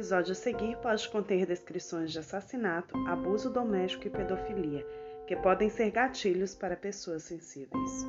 [0.00, 4.86] episódio a seguir pode conter descrições de assassinato, abuso doméstico e pedofilia,
[5.26, 8.06] que podem ser gatilhos para pessoas sensíveis.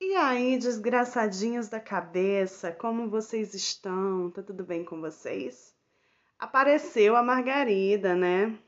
[0.00, 4.28] E aí, desgraçadinhos da cabeça, como vocês estão?
[4.32, 5.72] Tá tudo bem com vocês?
[6.36, 8.58] Apareceu a Margarida, né?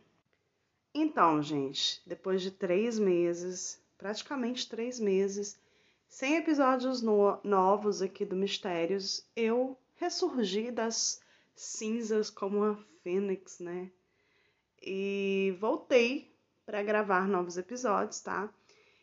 [0.98, 5.60] Então, gente, depois de três meses, praticamente três meses,
[6.08, 11.20] sem episódios no novos aqui do Mistérios, eu ressurgi das
[11.54, 13.90] cinzas como uma fênix, né?
[14.80, 16.32] E voltei
[16.64, 18.48] para gravar novos episódios, tá?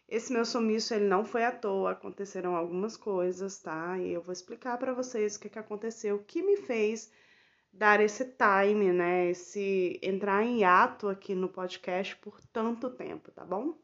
[0.09, 3.99] Esse meu sumiço ele não foi à toa, aconteceram algumas coisas, tá?
[3.99, 7.11] E eu vou explicar para vocês o que, que aconteceu, o que me fez
[7.73, 9.31] dar esse time, né?
[9.31, 13.75] Esse entrar em ato aqui no podcast por tanto tempo, tá bom?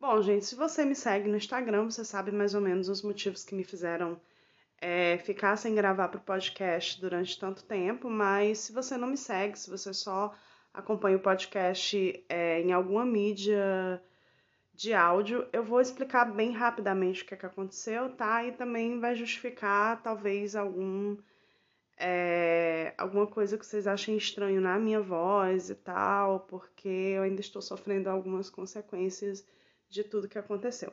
[0.00, 3.44] Bom, gente, se você me segue no Instagram, você sabe mais ou menos os motivos
[3.44, 4.20] que me fizeram
[4.78, 9.16] é, ficar sem gravar para o podcast durante tanto tempo, mas se você não me
[9.16, 10.34] segue, se você só
[10.74, 14.02] acompanha o podcast é, em alguma mídia
[14.74, 18.44] de áudio, eu vou explicar bem rapidamente o que, é que aconteceu, tá?
[18.44, 21.16] E também vai justificar talvez algum
[21.96, 27.40] é, alguma coisa que vocês achem estranho na minha voz e tal, porque eu ainda
[27.40, 29.46] estou sofrendo algumas consequências
[29.88, 30.92] de tudo que aconteceu.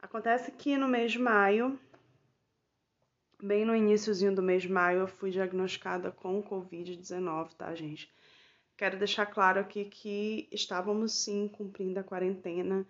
[0.00, 1.78] Acontece que no mês de maio,
[3.42, 8.10] bem no iníciozinho do mês de maio, eu fui diagnosticada com Covid-19, tá, gente?
[8.76, 12.86] Quero deixar claro aqui que estávamos sim cumprindo a quarentena,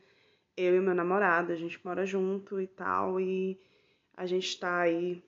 [0.56, 3.58] eu e meu namorado, a gente mora junto e tal, e
[4.14, 5.22] a gente está aí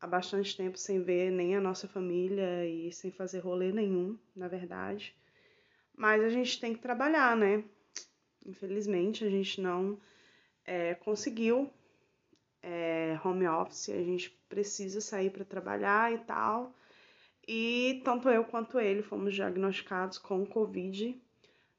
[0.00, 4.48] há bastante tempo sem ver nem a nossa família e sem fazer rolê nenhum, na
[4.48, 5.14] verdade.
[5.96, 7.64] Mas a gente tem que trabalhar, né?
[8.44, 9.98] Infelizmente, a gente não
[10.64, 11.72] é, conseguiu
[12.62, 16.74] é, home office, a gente precisa sair para trabalhar e tal.
[17.46, 21.20] E tanto eu quanto ele fomos diagnosticados com Covid.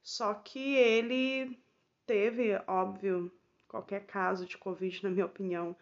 [0.02, 1.60] Só que ele
[2.06, 3.30] teve, óbvio,
[3.68, 5.76] qualquer caso de Covid, na minha opinião,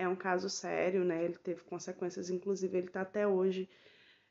[0.00, 1.22] é um caso sério, né?
[1.22, 3.68] Ele teve consequências, inclusive ele está até hoje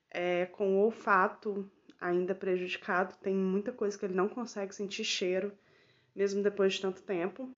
[0.09, 1.69] é, com o olfato
[2.01, 5.51] ainda prejudicado, tem muita coisa que ele não consegue sentir cheiro,
[6.15, 7.53] mesmo depois de tanto tempo.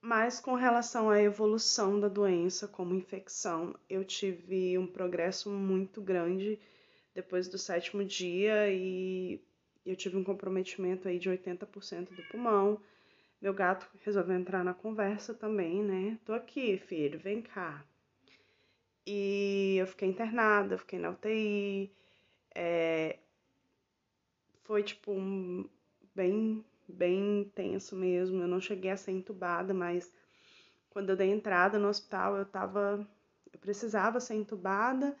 [0.00, 6.58] Mas com relação à evolução da doença como infecção, eu tive um progresso muito grande
[7.14, 9.42] depois do sétimo dia e
[9.86, 12.78] eu tive um comprometimento aí de 80% do pulmão,
[13.40, 16.18] meu gato resolveu entrar na conversa também, né?
[16.24, 17.84] Tô aqui, filho, vem cá.
[19.06, 21.90] E eu fiquei internada, fiquei na UTI.
[22.54, 23.18] É...
[24.64, 25.68] Foi, tipo, um...
[26.14, 28.42] bem, bem tenso mesmo.
[28.42, 30.12] Eu não cheguei a ser entubada, mas
[30.90, 33.08] quando eu dei entrada no hospital, eu tava.
[33.52, 35.16] Eu precisava ser entubada,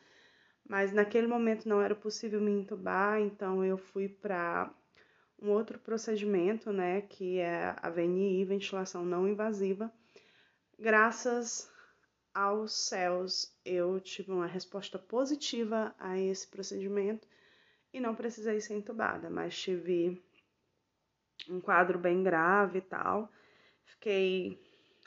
[0.68, 4.70] mas naquele momento não era possível me entubar, então eu fui para
[5.40, 9.92] um outro procedimento, né, que é a VNI, ventilação não invasiva.
[10.78, 11.70] Graças
[12.34, 17.26] aos céus, eu tive uma resposta positiva a esse procedimento
[17.92, 20.22] e não precisei ser entubada, mas tive
[21.48, 23.32] um quadro bem grave e tal.
[23.84, 24.60] Fiquei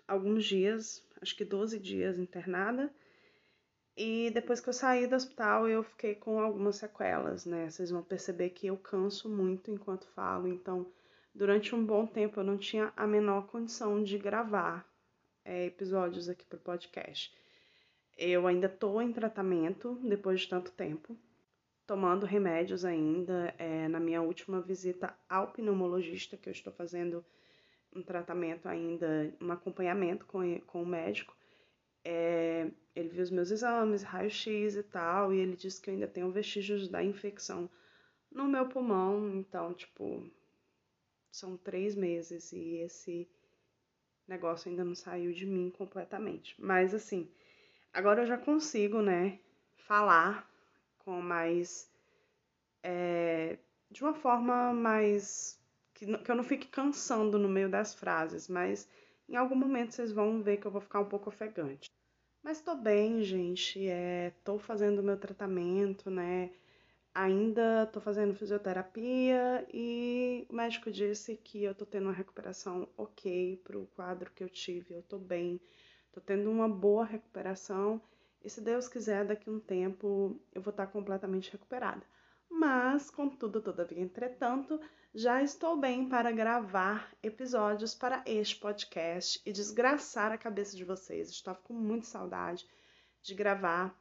[0.08, 2.94] alguns dias, acho que 12 dias internada
[3.96, 7.70] e depois que eu saí do hospital, eu fiquei com algumas sequelas, né?
[7.70, 10.92] Vocês vão perceber que eu canso muito enquanto falo, então
[11.34, 14.90] durante um bom tempo eu não tinha a menor condição de gravar
[15.44, 17.34] é, episódios aqui para o podcast.
[18.18, 21.18] Eu ainda estou em tratamento depois de tanto tempo,
[21.88, 23.54] tomando remédios ainda.
[23.58, 27.26] É, na minha última visita ao pneumologista, que eu estou fazendo
[27.94, 31.36] um tratamento ainda, um acompanhamento com, com o médico,
[32.04, 36.08] é, ele viu os meus exames, raio-x e tal, e ele disse que eu ainda
[36.08, 37.70] tenho vestígios da infecção
[38.32, 39.36] no meu pulmão.
[39.36, 40.30] Então, tipo,
[41.32, 43.30] são três meses e esse
[44.28, 46.56] negócio ainda não saiu de mim completamente.
[46.60, 47.30] Mas, assim,
[47.94, 49.40] agora eu já consigo, né,
[49.76, 50.50] falar
[51.00, 51.90] com mais.
[52.84, 53.58] É,
[53.90, 55.60] de uma forma mais.
[55.94, 58.90] Que, que eu não fique cansando no meio das frases, mas
[59.32, 61.90] em algum momento vocês vão ver que eu vou ficar um pouco ofegante.
[62.44, 63.88] Mas tô bem, gente.
[63.88, 66.52] É, tô fazendo meu tratamento, né?
[67.14, 73.58] Ainda tô fazendo fisioterapia e o médico disse que eu tô tendo uma recuperação ok
[73.64, 74.94] pro quadro que eu tive.
[74.96, 75.62] Eu tô bem,
[76.12, 78.02] tô tendo uma boa recuperação
[78.44, 82.04] e se Deus quiser, daqui a um tempo eu vou estar completamente recuperada.
[82.50, 84.80] mas, contudo, todavia, entretanto,
[85.14, 91.30] já estou bem para gravar episódios para este podcast e desgraçar a cabeça de vocês.
[91.30, 92.66] Estou com muita saudade
[93.22, 93.94] de gravar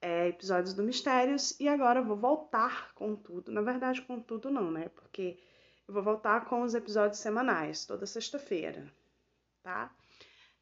[0.00, 3.52] é, episódios do Mistérios e agora vou voltar com tudo.
[3.52, 4.88] Na verdade, com tudo não, né?
[4.88, 5.38] Porque
[5.86, 8.90] eu vou voltar com os episódios semanais, toda sexta-feira,
[9.62, 9.94] tá?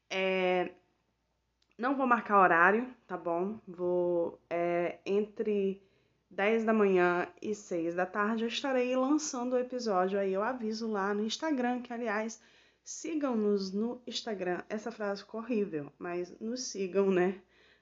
[0.09, 0.73] É,
[1.77, 3.57] não vou marcar horário, tá bom?
[3.65, 5.81] Vou é, entre
[6.33, 10.33] 10 da manhã e 6 da tarde eu estarei lançando o episódio aí.
[10.33, 12.41] Eu aviso lá no Instagram, que aliás,
[12.83, 14.63] sigam-nos no Instagram.
[14.67, 17.39] Essa frase ficou horrível, mas nos sigam, né?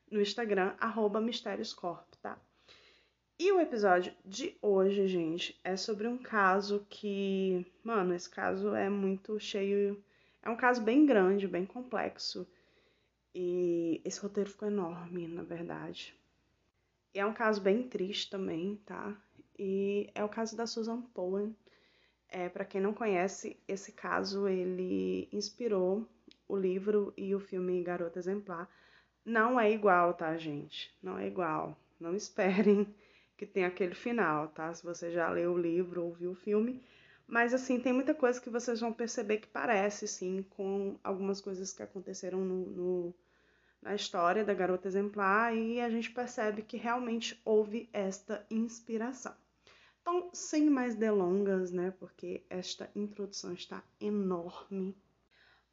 [0.09, 2.37] No Instagram, arroba Mistérioscorp, tá?
[3.39, 8.89] E o episódio de hoje, gente, é sobre um caso que, mano, esse caso é
[8.89, 10.03] muito cheio.
[10.43, 12.45] É um caso bem grande, bem complexo.
[13.33, 16.13] E esse roteiro ficou enorme, na verdade.
[17.13, 19.15] É um caso bem triste também, tá?
[19.59, 21.55] E é o caso da Susan Bowen.
[22.29, 26.07] É, para quem não conhece, esse caso ele inspirou
[26.47, 28.69] o livro e o filme Garota Exemplar.
[29.25, 30.93] Não é igual, tá, gente?
[31.03, 31.77] Não é igual.
[31.99, 32.87] Não esperem
[33.37, 34.73] que tenha aquele final, tá?
[34.73, 36.81] Se você já leu o livro ou viu o filme.
[37.27, 41.71] Mas, assim, tem muita coisa que vocês vão perceber que parece, sim, com algumas coisas
[41.71, 43.15] que aconteceram no, no
[43.81, 49.35] na história da garota exemplar e a gente percebe que realmente houve esta inspiração.
[50.01, 54.95] Então, sem mais delongas, né, porque esta introdução está enorme,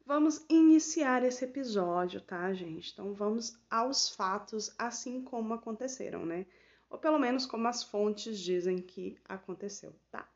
[0.05, 2.91] vamos iniciar esse episódio, tá, gente?
[2.91, 6.45] Então, vamos aos fatos assim como aconteceram, né?
[6.89, 10.27] Ou pelo menos como as fontes dizem que aconteceu, tá?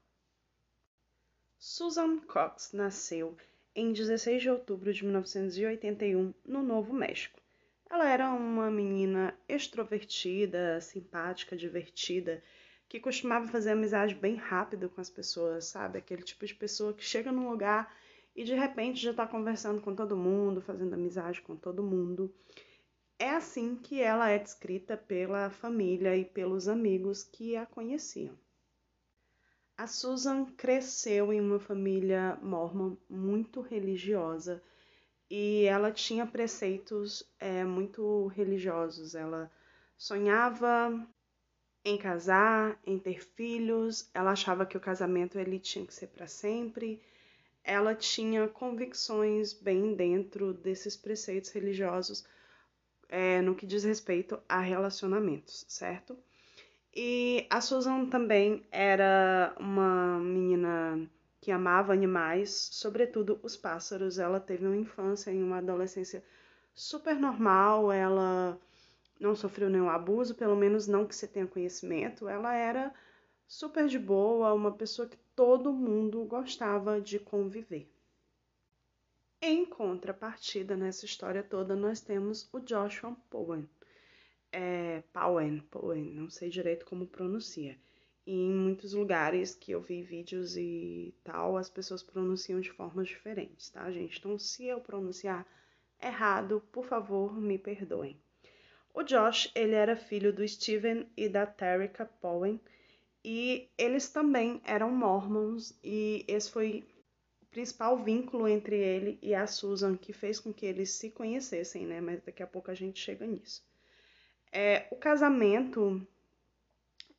[1.57, 3.35] Susan Cox nasceu
[3.75, 7.42] em 16 de outubro de 1981 no Novo México.
[7.93, 12.43] Ela era uma menina extrovertida, simpática, divertida,
[12.89, 15.99] que costumava fazer amizade bem rápido com as pessoas, sabe?
[15.99, 17.95] Aquele tipo de pessoa que chega num lugar
[18.35, 22.33] e de repente já está conversando com todo mundo, fazendo amizade com todo mundo.
[23.19, 28.35] É assim que ela é descrita pela família e pelos amigos que a conheciam.
[29.77, 34.63] A Susan cresceu em uma família mormon muito religiosa
[35.35, 39.15] e ela tinha preceitos é, muito religiosos.
[39.15, 39.51] Ela
[39.97, 41.07] sonhava
[41.83, 44.07] em casar, em ter filhos.
[44.13, 47.01] Ela achava que o casamento ele tinha que ser para sempre.
[47.63, 52.23] Ela tinha convicções bem dentro desses preceitos religiosos
[53.09, 56.15] é, no que diz respeito a relacionamentos, certo?
[56.95, 61.09] E a Susan também era uma menina
[61.43, 64.17] que amava animais, sobretudo os pássaros.
[64.17, 66.23] Ela teve uma infância e uma adolescência
[66.73, 68.57] super normal, ela
[69.19, 72.29] não sofreu nenhum abuso, pelo menos não que você tenha conhecimento.
[72.29, 72.93] Ela era
[73.45, 77.91] super de boa, uma pessoa que todo mundo gostava de conviver.
[79.41, 83.69] Em contrapartida, nessa história toda, nós temos o Joshua Powen.
[84.49, 87.77] É, Powen, Powen, não sei direito como pronuncia
[88.25, 93.69] em muitos lugares que eu vi vídeos e tal, as pessoas pronunciam de formas diferentes,
[93.69, 94.17] tá, gente?
[94.17, 95.45] Então, se eu pronunciar
[96.01, 98.17] errado, por favor, me perdoem.
[98.93, 102.59] O Josh, ele era filho do Steven e da Terrica Powen,
[103.23, 106.85] e eles também eram mormons, e esse foi
[107.41, 111.85] o principal vínculo entre ele e a Susan, que fez com que eles se conhecessem,
[111.85, 111.99] né?
[111.99, 113.63] Mas daqui a pouco a gente chega nisso.
[114.51, 116.05] É, o casamento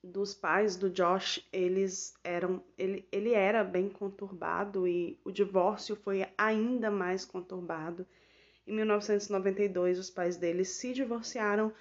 [0.05, 6.27] dos pais do Josh, eles eram ele, ele era bem conturbado e o divórcio foi
[6.37, 8.07] ainda mais conturbado.
[8.67, 11.73] Em 1992, os pais dele se divorciaram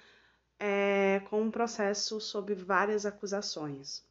[0.58, 4.02] é, com um processo sob várias acusações.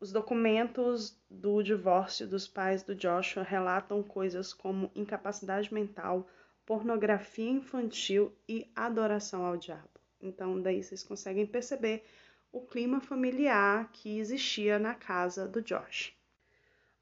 [0.00, 6.28] Os documentos do divórcio dos pais do Joshua relatam coisas como incapacidade mental,
[6.66, 9.88] pornografia infantil e adoração ao diabo.
[10.20, 12.04] Então, daí vocês conseguem perceber
[12.56, 16.16] o clima familiar que existia na casa do Josh.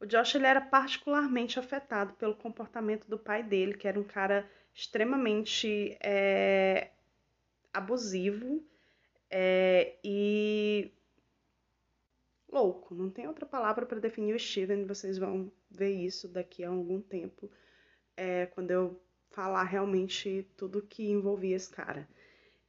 [0.00, 4.50] O Josh ele era particularmente afetado pelo comportamento do pai dele, que era um cara
[4.74, 6.90] extremamente é,
[7.72, 8.66] abusivo
[9.30, 10.90] é, e
[12.50, 12.92] louco.
[12.92, 14.86] Não tem outra palavra para definir o Steven.
[14.86, 17.48] Vocês vão ver isso daqui a algum tempo,
[18.16, 22.08] é, quando eu falar realmente tudo que envolvia esse cara.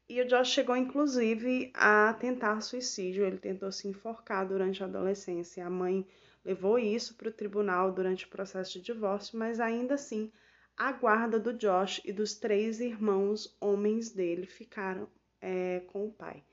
[0.08, 3.26] E o Josh chegou, inclusive, a tentar suicídio.
[3.26, 5.66] Ele tentou se enforcar durante a adolescência.
[5.66, 6.08] A mãe
[6.44, 10.32] levou isso para o tribunal durante o processo de divórcio, mas ainda assim,
[10.78, 15.10] a guarda do Josh e dos três irmãos homens dele ficaram
[15.42, 16.44] é, com o pai.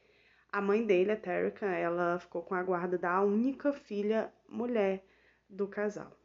[0.51, 5.05] a mãe dele, a Terica, ela ficou com a guarda da única filha mulher
[5.49, 6.17] do casal.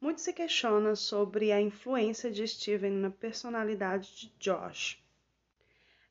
[0.00, 4.99] Muito se questiona sobre a influência de Steven na personalidade de Josh.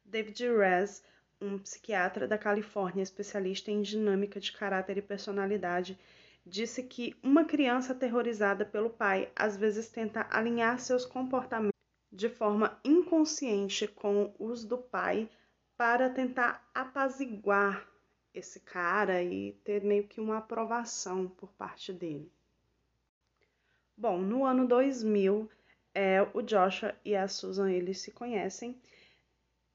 [0.10, 1.04] David Rez,
[1.39, 6.00] um psiquiatra da Califórnia especialista em dinâmica de caráter e personalidade,
[6.44, 11.78] disse que uma criança aterrorizada pelo pai às vezes tenta alinhar seus comportamentos
[12.12, 15.30] de forma inconsciente com os do pai
[15.78, 17.88] para tentar apaziguar
[18.34, 22.32] esse cara e ter meio que uma aprovação por parte dele.
[23.96, 25.48] Bom, no ano 2000,
[25.94, 28.80] é, o Joshua e a Susan eles se conhecem.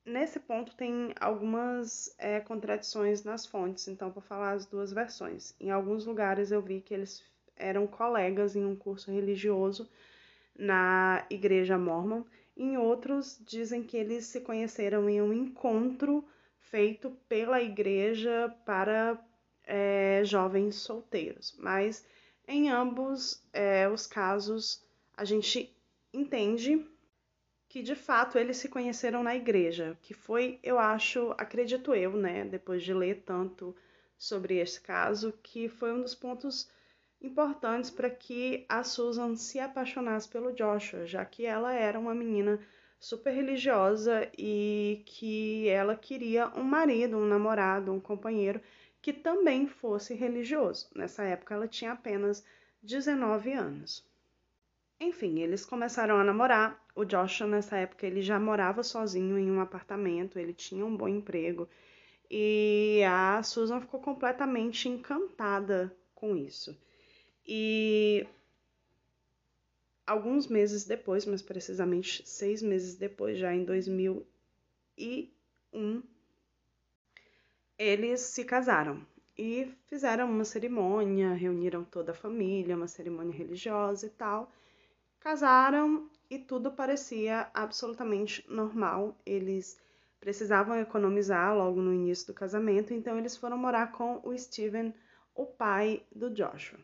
[0.05, 5.55] Nesse ponto tem algumas é, contradições nas fontes, então vou falar as duas versões.
[5.59, 7.23] Em alguns lugares eu vi que eles
[7.57, 9.89] eram colegas em um curso religioso
[10.57, 12.23] na igreja mormon
[12.57, 16.25] em outros, dizem que eles se conheceram em um encontro
[16.61, 19.19] feito pela igreja para
[19.65, 21.57] é, jovens solteiros.
[21.59, 22.07] Mas
[22.47, 24.85] em ambos é, os casos,
[25.17, 25.75] a gente
[26.13, 26.87] entende
[27.75, 32.45] que de fato eles se conheceram na igreja, que foi, eu acho, acredito eu, né,
[32.45, 33.75] depois de ler tanto
[34.17, 36.71] sobre esse caso, que foi um dos pontos
[37.21, 42.61] importantes para que a Susan se apaixonasse pelo Joshua, já que ela era uma menina
[43.01, 48.61] super religiosa e que ela queria um marido, um namorado, um companheiro
[49.03, 50.89] que também fosse religioso.
[50.95, 52.45] Nessa época ela tinha apenas
[52.85, 54.14] 19 anos.
[55.01, 56.83] Enfim, eles começaram a namorar.
[56.95, 61.09] O Joshua nessa época ele já morava sozinho em um apartamento, ele tinha um bom
[61.09, 61.69] emprego
[62.31, 66.77] e a Susan ficou completamente encantada com isso.
[67.47, 68.27] E
[70.07, 76.03] alguns meses depois, mas precisamente seis meses depois, já em 2001,
[77.79, 79.05] eles se casaram
[79.37, 84.51] e fizeram uma cerimônia, reuniram toda a família, uma cerimônia religiosa e tal.
[85.25, 89.17] Casaram e tudo parecia absolutamente normal.
[89.27, 89.77] Eles
[90.21, 94.95] precisavam economizar logo no início do casamento, então eles foram morar com o Steven,
[95.35, 96.79] o pai do Joshua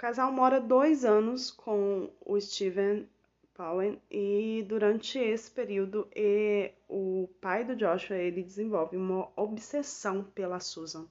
[0.00, 3.06] casal mora dois anos com o Steven
[3.52, 10.58] Powen e durante esse período e, o pai do Joshua ele desenvolve uma obsessão pela
[10.58, 11.06] Susan.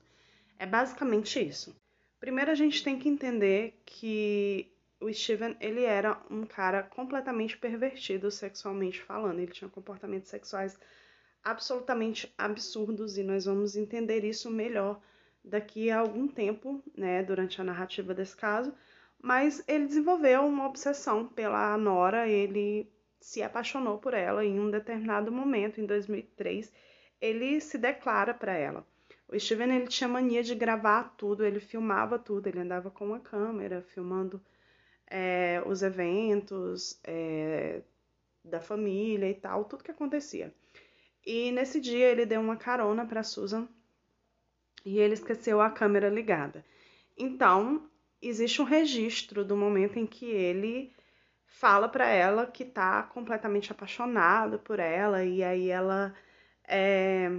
[0.57, 1.75] É basicamente isso.
[2.19, 4.67] Primeiro a gente tem que entender que
[4.99, 9.39] o Steven ele era um cara completamente pervertido sexualmente falando.
[9.39, 10.77] Ele tinha comportamentos sexuais
[11.43, 15.01] absolutamente absurdos e nós vamos entender isso melhor
[15.43, 18.73] daqui a algum tempo, né, durante a narrativa desse caso,
[19.21, 25.31] mas ele desenvolveu uma obsessão pela Nora, ele se apaixonou por ela em um determinado
[25.31, 26.71] momento, em 2003,
[27.21, 28.85] ele se declara para ela.
[29.27, 33.19] O Steven ele tinha mania de gravar tudo, ele filmava tudo, ele andava com uma
[33.19, 34.41] câmera filmando
[35.09, 37.81] é, os eventos é,
[38.43, 40.53] da família e tal, tudo que acontecia.
[41.25, 43.67] E nesse dia ele deu uma carona para Susan
[44.85, 46.65] e ele esqueceu a câmera ligada.
[47.17, 47.89] Então,
[48.21, 50.93] existe um registro do momento em que ele
[51.45, 56.15] fala para ela que tá completamente apaixonado por ela e aí ela
[56.67, 57.29] é,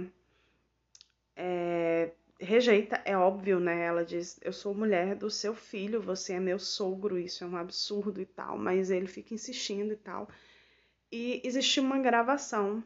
[1.35, 2.11] é,
[2.41, 3.85] rejeita, é óbvio, né?
[3.85, 7.55] Ela diz: Eu sou mulher do seu filho, você é meu sogro, isso é um
[7.55, 10.27] absurdo e tal, mas ele fica insistindo e tal.
[11.11, 12.83] E existe uma gravação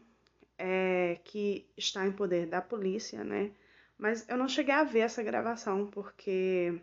[0.58, 3.52] é, que está em poder da polícia, né?
[3.98, 6.80] Mas eu não cheguei a ver essa gravação porque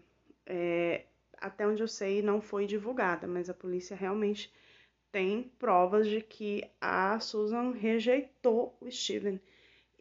[0.47, 1.05] é,
[1.39, 4.53] até onde eu sei não foi divulgada, mas a polícia realmente
[5.11, 9.39] tem provas de que a Susan rejeitou o Steven.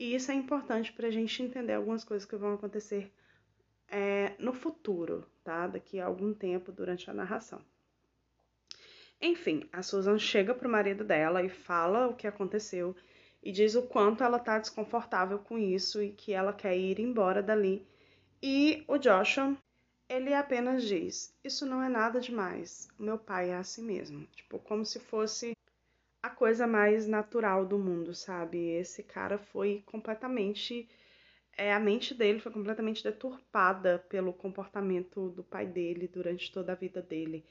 [0.01, 3.13] E isso é importante para a gente entender algumas coisas que vão acontecer
[3.87, 5.67] é, no futuro, tá?
[5.67, 7.61] Daqui a algum tempo durante a narração.
[9.21, 12.95] Enfim, a Susan chega pro marido dela e fala o que aconteceu
[13.43, 17.43] e diz o quanto ela tá desconfortável com isso e que ela quer ir embora
[17.43, 17.85] dali.
[18.41, 19.55] E o Joshua,
[20.09, 22.89] ele apenas diz: Isso não é nada demais.
[22.97, 24.25] O meu pai é assim mesmo.
[24.35, 25.55] Tipo, como se fosse
[26.23, 28.57] a coisa mais natural do mundo, sabe?
[28.69, 30.87] Esse cara foi completamente.
[31.57, 36.75] É, a mente dele foi completamente deturpada pelo comportamento do pai dele durante toda a
[36.75, 37.45] vida dele.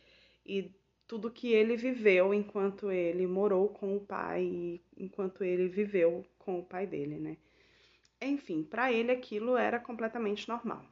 [0.44, 0.72] E
[1.06, 6.64] tudo que ele viveu enquanto ele morou com o pai, enquanto ele viveu com o
[6.64, 7.36] pai dele, né?
[8.22, 10.84] Enfim, para ele aquilo era completamente normal.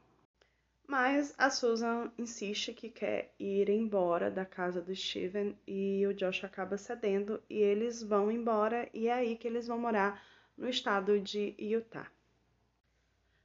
[0.89, 6.43] Mas a Susan insiste que quer ir embora da casa do Steven e o Josh
[6.43, 10.19] acaba cedendo e eles vão embora e é aí que eles vão morar
[10.57, 12.07] no estado de Utah.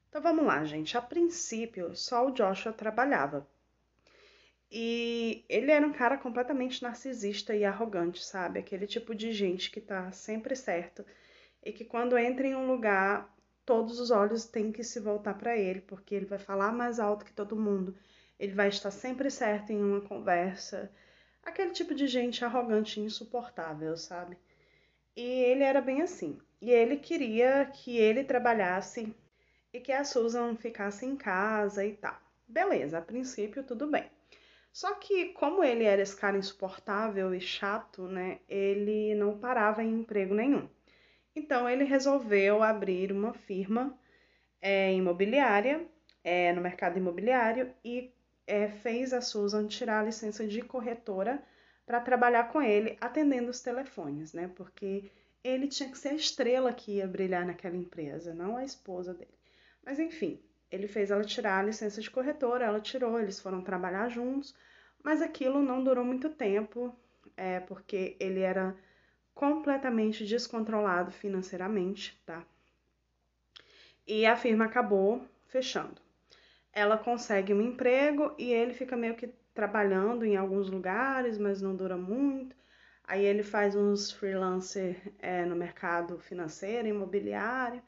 [0.08, 0.96] Então vamos lá, gente.
[0.96, 3.46] A princípio, só o Joshua trabalhava.
[4.70, 8.58] E ele era um cara completamente narcisista e arrogante, sabe?
[8.58, 11.04] Aquele tipo de gente que tá sempre certo
[11.62, 13.33] e que quando entra em um lugar,
[13.64, 17.24] todos os olhos têm que se voltar para ele, porque ele vai falar mais alto
[17.24, 17.94] que todo mundo.
[18.38, 20.90] Ele vai estar sempre certo em uma conversa.
[21.42, 24.36] Aquele tipo de gente arrogante e insuportável, sabe?
[25.16, 26.38] E ele era bem assim.
[26.60, 29.14] E ele queria que ele trabalhasse
[29.72, 32.16] e que a Susan ficasse em casa e tal.
[32.46, 34.10] Beleza, a princípio tudo bem.
[34.72, 40.00] Só que, como ele era esse cara insuportável e chato, né, ele não parava em
[40.00, 40.68] emprego nenhum.
[41.34, 43.98] Então, ele resolveu abrir uma firma
[44.60, 45.86] é, imobiliária,
[46.22, 48.12] é, no mercado imobiliário, e
[48.46, 51.42] é, fez a Susan tirar a licença de corretora
[51.86, 54.50] para trabalhar com ele, atendendo os telefones, né?
[54.54, 55.10] Porque
[55.42, 59.34] ele tinha que ser a estrela que ia brilhar naquela empresa, não a esposa dele.
[59.84, 64.08] Mas enfim, ele fez ela tirar a licença de corretora, ela tirou, eles foram trabalhar
[64.08, 64.54] juntos,
[65.02, 66.96] mas aquilo não durou muito tempo,
[67.36, 68.74] é, porque ele era
[69.34, 72.44] completamente descontrolado financeiramente, tá?
[74.06, 76.00] E a firma acabou fechando.
[76.72, 81.74] Ela consegue um emprego e ele fica meio que trabalhando em alguns lugares, mas não
[81.74, 82.54] dura muito.
[83.06, 87.82] Aí ele faz uns freelancer é, no mercado financeiro, imobiliário.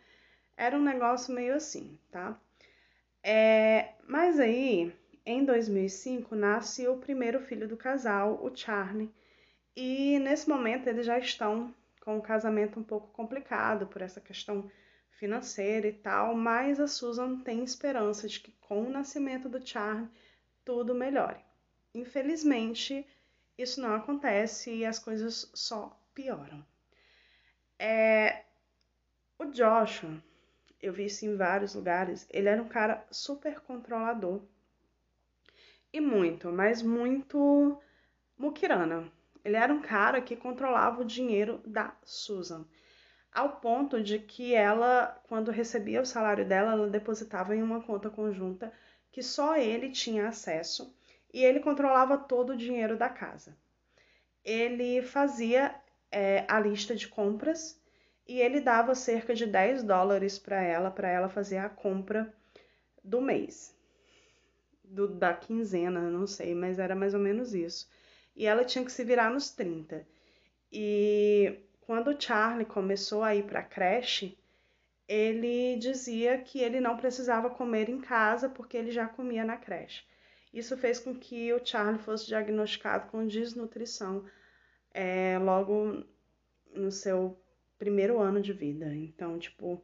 [0.56, 2.38] Era um negócio meio assim, tá?
[3.22, 9.10] É, mas aí, em 2005, nasce o primeiro filho do casal, o Charlie.
[9.76, 14.70] E nesse momento eles já estão com um casamento um pouco complicado por essa questão
[15.10, 20.08] financeira e tal, mas a Susan tem esperança de que com o nascimento do Charlie
[20.64, 21.44] tudo melhore.
[21.94, 23.06] Infelizmente,
[23.56, 26.64] isso não acontece e as coisas só pioram.
[27.78, 28.44] É,
[29.38, 30.22] o Joshua
[30.80, 34.40] eu vi isso em vários lugares, ele era um cara super controlador.
[35.92, 37.80] E muito, mas muito
[38.36, 39.10] muquirana.
[39.46, 42.66] Ele era um cara que controlava o dinheiro da Susan.
[43.32, 48.10] Ao ponto de que ela, quando recebia o salário dela, ela depositava em uma conta
[48.10, 48.72] conjunta
[49.12, 50.92] que só ele tinha acesso
[51.32, 53.56] e ele controlava todo o dinheiro da casa.
[54.44, 55.76] Ele fazia
[56.10, 57.80] é, a lista de compras
[58.26, 62.34] e ele dava cerca de 10 dólares para ela, para ela fazer a compra
[63.04, 63.72] do mês,
[64.82, 67.88] do, da quinzena, não sei, mas era mais ou menos isso.
[68.36, 70.06] E ela tinha que se virar nos 30.
[70.70, 74.36] E quando o Charlie começou a ir para a creche,
[75.08, 80.04] ele dizia que ele não precisava comer em casa porque ele já comia na creche.
[80.52, 84.24] Isso fez com que o Charlie fosse diagnosticado com desnutrição
[84.92, 86.04] é, logo
[86.74, 87.38] no seu
[87.78, 88.94] primeiro ano de vida.
[88.94, 89.82] Então, tipo,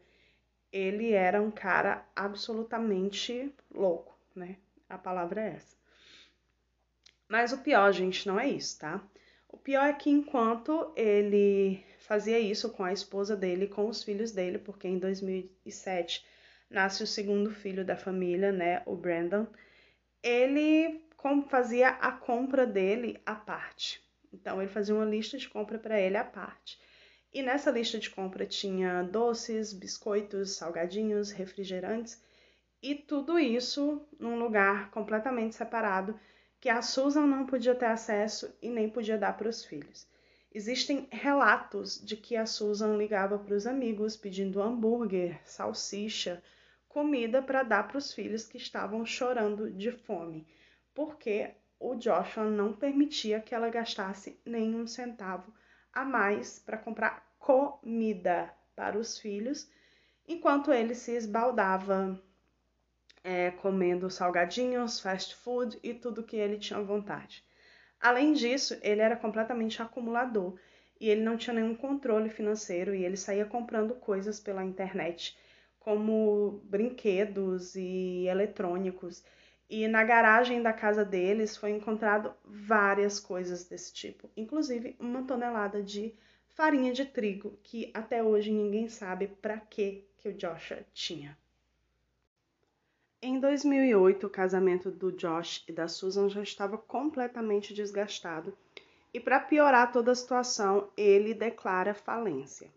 [0.73, 4.57] ele era um cara absolutamente louco, né?
[4.89, 5.77] A palavra é essa.
[7.33, 9.03] Mas o pior, gente, não é isso, tá?
[9.49, 14.33] O pior é que enquanto ele fazia isso com a esposa dele, com os filhos
[14.33, 16.27] dele, porque em 2007
[16.69, 19.47] nasce o segundo filho da família, né, o Brandon,
[20.23, 21.07] ele
[21.49, 24.05] fazia a compra dele à parte.
[24.31, 26.79] Então ele fazia uma lista de compra para ele à parte.
[27.33, 32.23] E nessa lista de compra tinha doces, biscoitos, salgadinhos, refrigerantes
[32.83, 36.15] e tudo isso num lugar completamente separado
[36.63, 40.07] que a Susan não podia ter acesso e nem podia dar para os filhos.
[40.55, 46.41] Existem relatos de que a Susan ligava para os amigos pedindo hambúrguer, salsicha,
[46.89, 50.47] comida para dar para os filhos que estavam chorando de fome,
[50.95, 55.53] porque o Joshua não permitia que ela gastasse nenhum centavo
[55.93, 59.69] a mais para comprar comida para os filhos,
[60.29, 62.23] enquanto ele se esbaldava
[63.25, 67.45] é, comendo salgadinhos, fast food e tudo que ele tinha vontade.
[68.01, 70.59] Além disso, ele era completamente acumulador
[71.01, 75.37] e ele não tinha nenhum controle financeiro e ele saía comprando coisas pela internet,
[75.79, 79.25] como brinquedos e eletrônicos.
[79.71, 85.83] E na garagem da casa deles foi encontrado várias coisas desse tipo, inclusive uma tonelada
[85.83, 86.15] de
[86.49, 91.37] farinha de trigo, que até hoje ninguém sabe para que que o Joshua tinha.
[93.25, 98.53] Em 2008, o casamento do Josh e da Susan já estava completamente desgastado
[99.15, 102.69] e para piorar toda a situação, ele declara falência.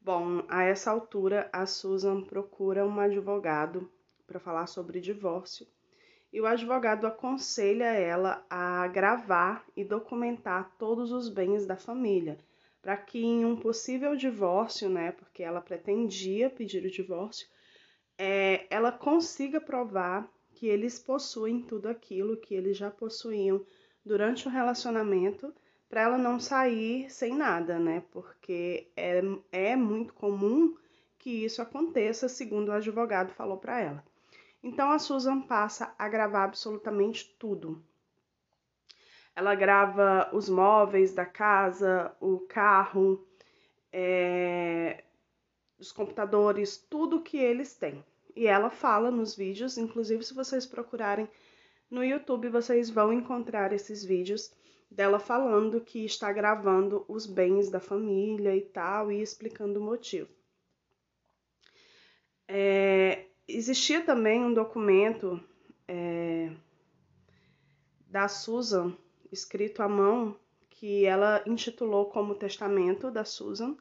[0.00, 3.88] Bom, a essa altura, a Susan procura um advogado
[4.26, 5.64] para falar sobre divórcio
[6.32, 12.40] e o advogado aconselha ela a gravar e documentar todos os bens da família
[12.82, 17.46] para que em um possível divórcio, né, porque ela pretendia pedir o divórcio,
[18.18, 23.64] é, ela consiga provar que eles possuem tudo aquilo que eles já possuíam
[24.04, 25.52] durante o relacionamento,
[25.88, 28.02] para ela não sair sem nada, né?
[28.10, 29.20] Porque é,
[29.52, 30.76] é muito comum
[31.18, 34.04] que isso aconteça, segundo o advogado falou para ela.
[34.62, 37.82] Então a Susan passa a gravar absolutamente tudo.
[39.36, 43.26] Ela grava os móveis da casa, o carro,
[43.92, 45.04] é,
[45.84, 48.02] os computadores, tudo que eles têm.
[48.34, 51.28] E ela fala nos vídeos, inclusive se vocês procurarem
[51.90, 54.50] no YouTube, vocês vão encontrar esses vídeos
[54.90, 60.28] dela falando que está gravando os bens da família e tal, e explicando o motivo.
[62.48, 65.40] É, existia também um documento
[65.86, 66.50] é,
[68.06, 68.96] da Susan,
[69.30, 70.36] escrito à mão,
[70.70, 73.76] que ela intitulou como Testamento da Susan,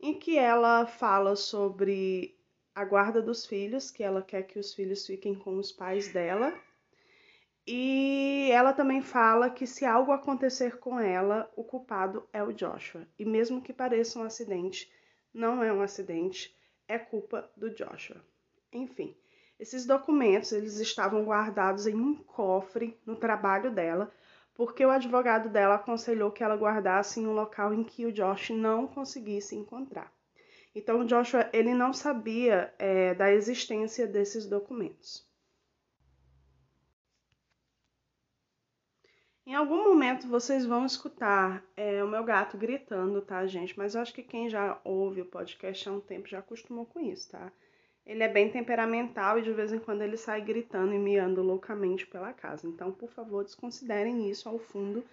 [0.00, 2.38] em que ela fala sobre
[2.74, 6.52] a guarda dos filhos, que ela quer que os filhos fiquem com os pais dela
[7.66, 13.08] e ela também fala que se algo acontecer com ela, o culpado é o Joshua.
[13.18, 14.88] E mesmo que pareça um acidente,
[15.34, 16.56] não é um acidente,
[16.86, 18.24] é culpa do Joshua.
[18.72, 19.16] Enfim,
[19.58, 24.12] esses documentos eles estavam guardados em um cofre no trabalho dela,
[24.56, 28.50] porque o advogado dela aconselhou que ela guardasse em um local em que o Josh
[28.50, 30.10] não conseguisse encontrar.
[30.74, 35.26] Então, o Joshua ele não sabia é, da existência desses documentos.
[39.46, 43.78] Em algum momento vocês vão escutar é, o meu gato gritando, tá, gente?
[43.78, 46.98] Mas eu acho que quem já ouve o podcast há um tempo já acostumou com
[46.98, 47.52] isso, tá?
[48.06, 52.06] Ele é bem temperamental e de vez em quando ele sai gritando e miando loucamente
[52.06, 52.66] pela casa.
[52.68, 55.04] Então, por favor, desconsiderem isso ao fundo.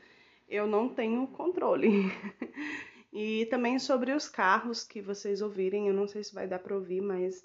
[0.47, 1.89] Eu não tenho controle.
[3.11, 6.75] e também sobre os carros que vocês ouvirem, eu não sei se vai dar para
[6.75, 7.43] ouvir, mas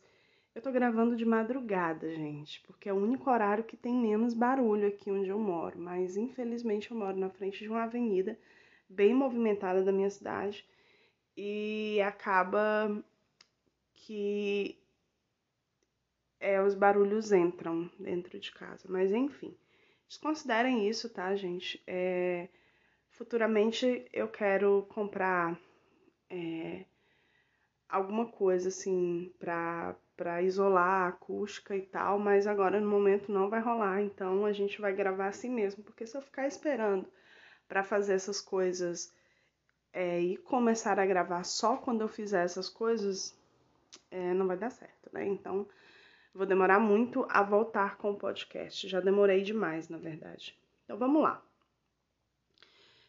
[0.55, 4.89] eu tô gravando de madrugada, gente, porque é o único horário que tem menos barulho
[4.89, 5.79] aqui onde eu moro.
[5.79, 8.39] Mas infelizmente eu moro na frente de uma avenida
[8.87, 10.67] bem movimentada da minha cidade
[11.37, 13.03] e acaba
[13.95, 14.77] que
[16.41, 18.87] é, os barulhos entram dentro de casa.
[18.89, 19.57] Mas enfim,
[20.09, 21.83] desconsiderem isso, tá, gente?
[21.87, 22.49] É,
[23.11, 25.59] futuramente eu quero comprar
[26.31, 26.85] é,
[27.89, 33.49] alguma coisa assim pra para isolar a acústica e tal, mas agora no momento não
[33.49, 37.07] vai rolar, então a gente vai gravar assim mesmo, porque se eu ficar esperando
[37.69, 39.13] para fazer essas coisas
[39.93, 43.33] é, e começar a gravar só quando eu fizer essas coisas,
[44.11, 45.25] é, não vai dar certo, né?
[45.25, 45.65] Então
[46.39, 50.57] vou demorar muito a voltar com o podcast, já demorei demais, na verdade.
[50.85, 51.43] Então vamos lá.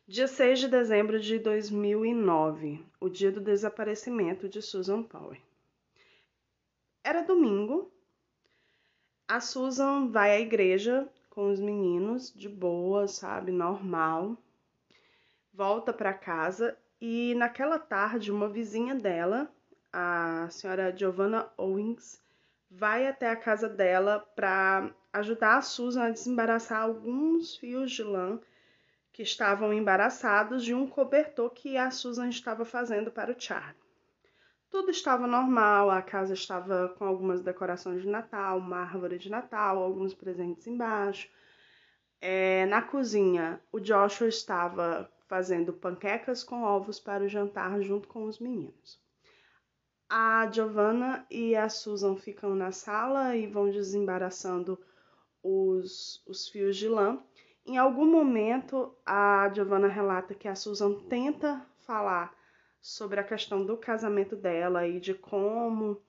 [0.07, 5.39] Dia 6 de dezembro de 2009, o dia do desaparecimento de Susan Power.
[7.03, 7.91] Era domingo.
[9.27, 14.35] A Susan vai à igreja com os meninos, de boa, sabe, normal.
[15.53, 19.53] Volta para casa e naquela tarde uma vizinha dela,
[19.93, 22.19] a senhora Giovanna Owens,
[22.69, 28.39] vai até a casa dela para ajudar a Susan a desembaraçar alguns fios de lã
[29.11, 33.75] que estavam embaraçados de um cobertor que a Susan estava fazendo para o Charlie.
[34.69, 39.79] Tudo estava normal, a casa estava com algumas decorações de Natal, uma árvore de Natal,
[39.79, 41.27] alguns presentes embaixo.
[42.21, 48.25] É, na cozinha, o Joshua estava fazendo panquecas com ovos para o jantar junto com
[48.25, 49.01] os meninos.
[50.11, 54.75] A Giovanna e a Susan ficam na sala e vão desembaraçando
[55.43, 57.21] os, os fios de lã.
[57.63, 62.35] Em algum momento, a Giovanna relata que a Susan tenta falar
[62.81, 66.01] sobre a questão do casamento dela e de como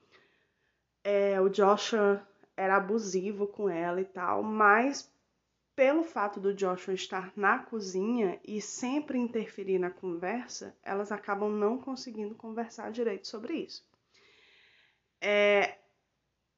[1.04, 5.12] é, o Joshua era abusivo com ela e tal, mas
[5.76, 11.76] pelo fato do Joshua estar na cozinha e sempre interferir na conversa, elas acabam não
[11.76, 13.89] conseguindo conversar direito sobre isso.
[15.20, 15.76] É,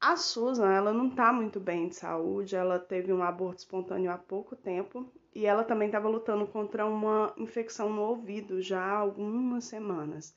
[0.01, 4.19] a Susan, ela não tá muito bem de saúde, ela teve um aborto espontâneo há
[4.19, 9.65] pouco tempo e ela também estava lutando contra uma infecção no ouvido já há algumas
[9.65, 10.37] semanas.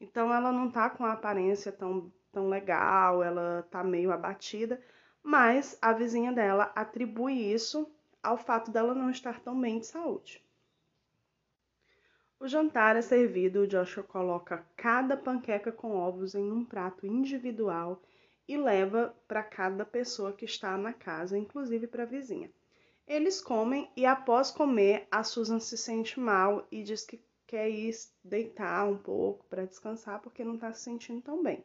[0.00, 4.80] Então ela não tá com a aparência tão, tão legal, ela tá meio abatida,
[5.22, 7.90] mas a vizinha dela atribui isso
[8.22, 10.41] ao fato dela não estar tão bem de saúde.
[12.42, 18.02] O jantar é servido, o Joshua coloca cada panqueca com ovos em um prato individual
[18.48, 22.50] e leva para cada pessoa que está na casa, inclusive para a vizinha.
[23.06, 27.94] Eles comem e após comer, a Susan se sente mal e diz que quer ir
[28.24, 31.64] deitar um pouco para descansar porque não está se sentindo tão bem.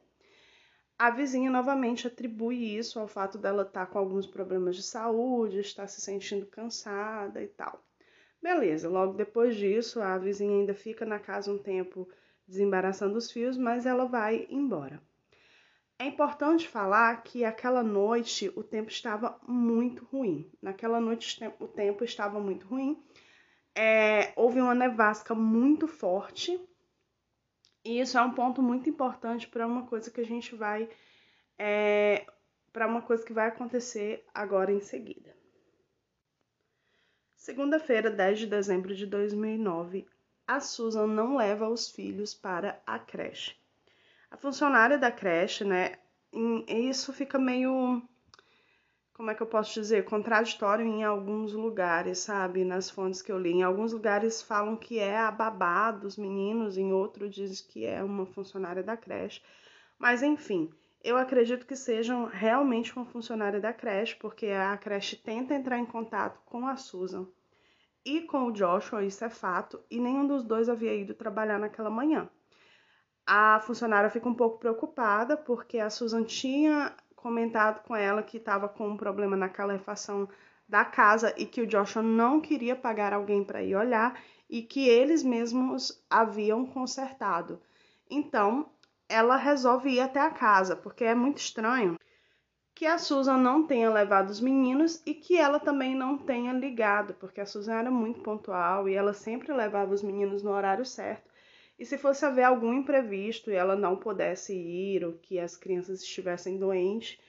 [0.95, 5.57] A vizinha novamente atribui isso ao fato dela estar tá com alguns problemas de saúde,
[5.57, 7.83] estar se sentindo cansada e tal.
[8.41, 12.07] Beleza, logo depois disso, a vizinha ainda fica na casa um tempo
[12.47, 15.01] desembaraçando os fios, mas ela vai embora.
[15.99, 20.49] É importante falar que aquela noite o tempo estava muito ruim.
[20.61, 23.03] Naquela noite o tempo estava muito ruim.
[23.75, 26.59] É, houve uma nevasca muito forte
[27.87, 30.89] e isso é um ponto muito importante para uma coisa que a gente vai.
[31.57, 32.25] É,
[32.73, 35.36] para uma coisa que vai acontecer agora em seguida.
[37.47, 40.05] Segunda-feira, 10 de dezembro de 2009,
[40.45, 43.55] a Susan não leva os filhos para a creche.
[44.29, 45.93] A funcionária da creche, né?
[46.67, 48.01] Isso fica meio
[49.13, 52.65] como é que eu posso dizer, contraditório em alguns lugares, sabe?
[52.65, 53.53] Nas fontes que eu li.
[53.53, 58.03] Em alguns lugares falam que é a babá dos meninos, em outros diz que é
[58.03, 59.41] uma funcionária da creche.
[59.97, 60.69] Mas enfim,
[61.01, 65.85] eu acredito que sejam realmente uma funcionária da creche, porque a creche tenta entrar em
[65.85, 67.25] contato com a Susan
[68.07, 71.89] e com o Joshua, isso é fato, e nenhum dos dois havia ido trabalhar naquela
[71.89, 72.29] manhã.
[73.25, 78.69] A funcionária fica um pouco preocupada porque a Susan tinha comentado com ela que estava
[78.69, 80.29] com um problema na calefação
[80.69, 84.17] da casa e que o Joshua não queria pagar alguém para ir olhar
[84.49, 87.61] e que eles mesmos haviam consertado.
[88.09, 88.69] Então,
[89.09, 91.97] ela resolve ir até a casa, porque é muito estranho
[92.77, 97.15] que a Susan não tenha levado os meninos e que ela também não tenha ligado,
[97.15, 101.27] porque a Susan era muito pontual e ela sempre levava os meninos no horário certo.
[101.79, 106.03] E se fosse haver algum imprevisto e ela não pudesse ir ou que as crianças
[106.03, 107.19] estivessem doentes,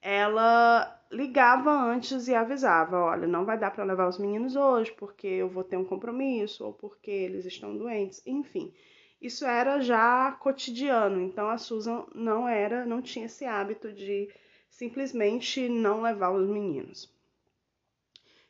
[0.00, 5.26] ela ligava antes e avisava: olha, não vai dar para levar os meninos hoje porque
[5.26, 8.72] eu vou ter um compromisso ou porque eles estão doentes, enfim.
[9.20, 14.30] Isso era já cotidiano, então a Susan não era, não tinha esse hábito de
[14.74, 17.08] simplesmente não levar os meninos.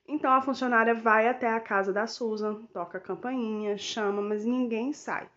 [0.07, 4.93] Então a funcionária vai até a casa da Susan, toca a campainha, chama, mas ninguém
[4.93, 5.29] sai.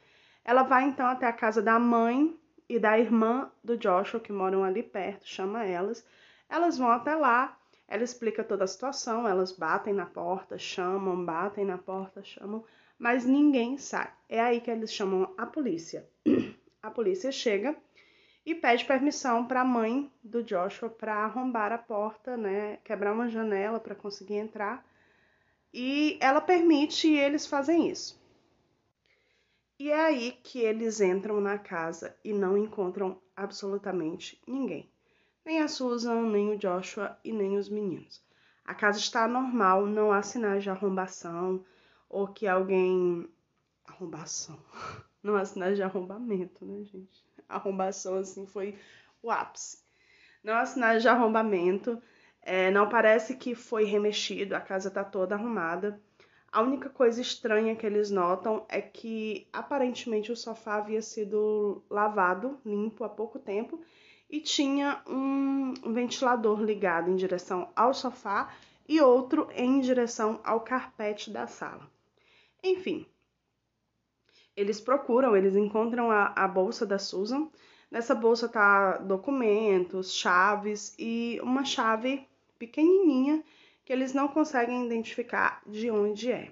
[0.46, 2.38] Ela vai então até a casa da mãe
[2.70, 6.06] e da irmã do Joshua, que moram ali perto, chama elas.
[6.50, 11.66] Elas vão até lá, ela explica toda a situação, elas batem na porta, chamam, batem
[11.66, 12.64] na porta, chamam,
[12.98, 14.10] mas ninguém sai.
[14.30, 16.08] É aí que eles chamam a polícia.
[16.80, 17.76] A polícia chega
[18.48, 23.28] e pede permissão para a mãe do Joshua para arrombar a porta, né, quebrar uma
[23.28, 24.88] janela para conseguir entrar.
[25.74, 28.18] E ela permite e eles fazem isso.
[29.78, 34.90] E é aí que eles entram na casa e não encontram absolutamente ninguém.
[35.46, 38.24] Nem a Susan, nem o Joshua e nem os meninos.
[38.64, 41.66] A casa está normal, não há sinais de arrombação
[42.10, 43.28] ou que alguém.
[43.86, 44.58] Arrombação.
[45.22, 47.27] Não há sinais de arrombamento, né, gente?
[47.48, 48.78] Arrombação, assim, foi
[49.22, 49.80] o ápice.
[50.44, 52.02] Não há sinais de arrombamento.
[52.42, 56.02] É, não parece que foi remexido, a casa está toda arrumada.
[56.52, 62.60] A única coisa estranha que eles notam é que aparentemente o sofá havia sido lavado,
[62.66, 63.82] limpo há pouco tempo
[64.30, 68.54] e tinha um ventilador ligado em direção ao sofá
[68.88, 71.90] e outro em direção ao carpete da sala.
[72.64, 73.06] Enfim,
[74.58, 77.48] eles procuram, eles encontram a, a bolsa da Susan.
[77.92, 83.44] Nessa bolsa tá documentos, chaves e uma chave pequenininha
[83.86, 86.52] que eles não conseguem identificar de onde é.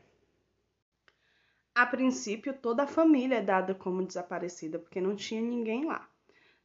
[1.73, 6.07] A princípio, toda a família é dada como desaparecida porque não tinha ninguém lá.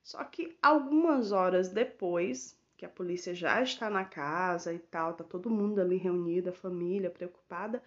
[0.03, 5.25] Só que algumas horas depois, que a polícia já está na casa e tal, tá
[5.25, 7.83] todo mundo ali reunido, a família preocupada,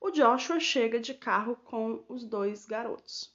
[0.00, 3.32] o Joshua chega de carro com os dois garotos.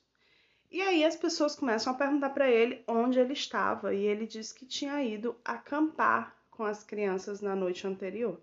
[0.72, 4.54] E aí as pessoas começam a perguntar para ele onde ele estava e ele diz
[4.54, 8.40] que tinha ido acampar com as crianças na noite anterior.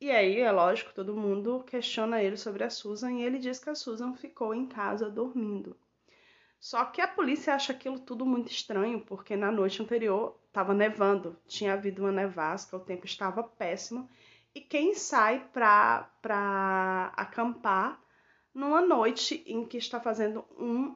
[0.00, 3.70] E aí, é lógico, todo mundo questiona ele sobre a Susan e ele diz que
[3.70, 5.76] a Susan ficou em casa dormindo.
[6.58, 11.38] Só que a polícia acha aquilo tudo muito estranho, porque na noite anterior estava nevando,
[11.46, 14.08] tinha havido uma nevasca, o tempo estava péssimo.
[14.54, 18.00] E quem sai para acampar
[18.54, 20.94] numa noite em que está fazendo um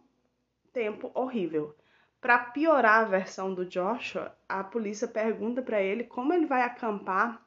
[0.72, 1.74] tempo horrível?
[2.20, 7.44] Para piorar a versão do Joshua, a polícia pergunta para ele como ele vai acampar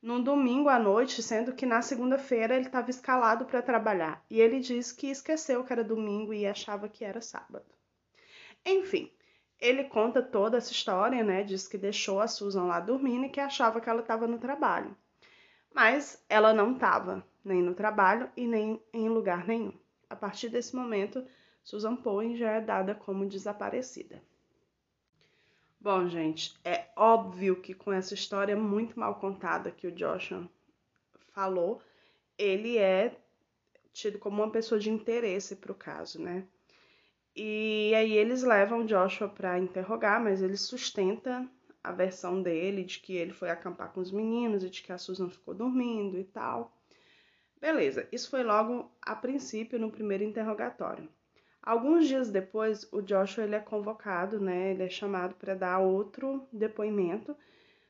[0.00, 4.24] num domingo à noite, sendo que na segunda-feira ele estava escalado para trabalhar.
[4.30, 7.66] E ele diz que esqueceu que era domingo e achava que era sábado.
[8.64, 9.12] Enfim,
[9.58, 11.42] ele conta toda essa história, né?
[11.42, 14.96] Diz que deixou a Susan lá dormindo e que achava que ela estava no trabalho.
[15.74, 19.72] Mas ela não estava, nem no trabalho e nem em lugar nenhum.
[20.08, 21.24] a partir desse momento,
[21.62, 24.20] Susan Poe já é dada como desaparecida.
[25.80, 30.46] Bom, gente, é óbvio que com essa história muito mal contada que o Joshua
[31.32, 31.80] falou,
[32.36, 33.16] ele é
[33.92, 36.44] tido como uma pessoa de interesse para o caso, né?
[37.34, 41.48] E aí eles levam Joshua para interrogar, mas ele sustenta
[41.82, 44.98] a versão dele de que ele foi acampar com os meninos e de que a
[44.98, 46.76] Susan ficou dormindo e tal.
[47.60, 51.08] Beleza, isso foi logo a princípio no primeiro interrogatório.
[51.62, 54.70] Alguns dias depois, o Joshua ele é convocado, né?
[54.70, 57.36] Ele é chamado para dar outro depoimento.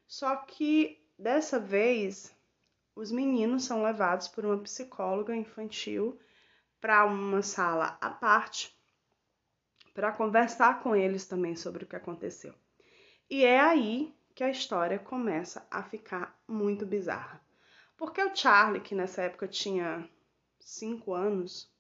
[0.09, 2.35] Só que dessa vez,
[2.97, 6.19] os meninos são levados por uma psicóloga infantil
[6.81, 8.77] para uma sala à parte
[9.95, 12.55] para conversar com eles também sobre o que aconteceu.
[13.31, 17.41] E é aí que a história começa a ficar muito bizarra.
[17.97, 20.09] Porque o Charlie, que nessa época tinha
[20.59, 21.73] cinco anos,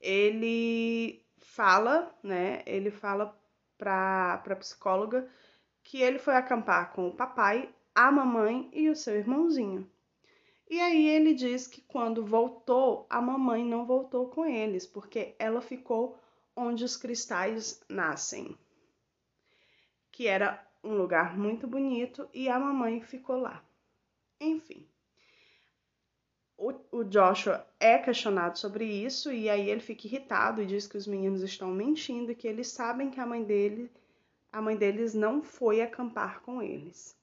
[0.00, 2.62] ele fala, né?
[2.64, 3.36] Ele fala
[3.76, 5.28] para a psicóloga
[5.82, 9.90] que ele foi acampar com o papai, a mamãe e o seu irmãozinho.
[10.70, 15.60] E aí ele diz que quando voltou, a mamãe não voltou com eles, porque ela
[15.60, 16.16] ficou
[16.54, 18.56] onde os cristais nascem,
[20.12, 23.62] que era um lugar muito bonito e a mamãe ficou lá.
[24.40, 24.86] Enfim,
[26.58, 30.96] o, o Joshua é questionado sobre isso e aí ele fica irritado e diz que
[30.96, 33.90] os meninos estão mentindo e que eles sabem que a mãe dele,
[34.52, 37.16] a mãe deles não foi acampar com eles.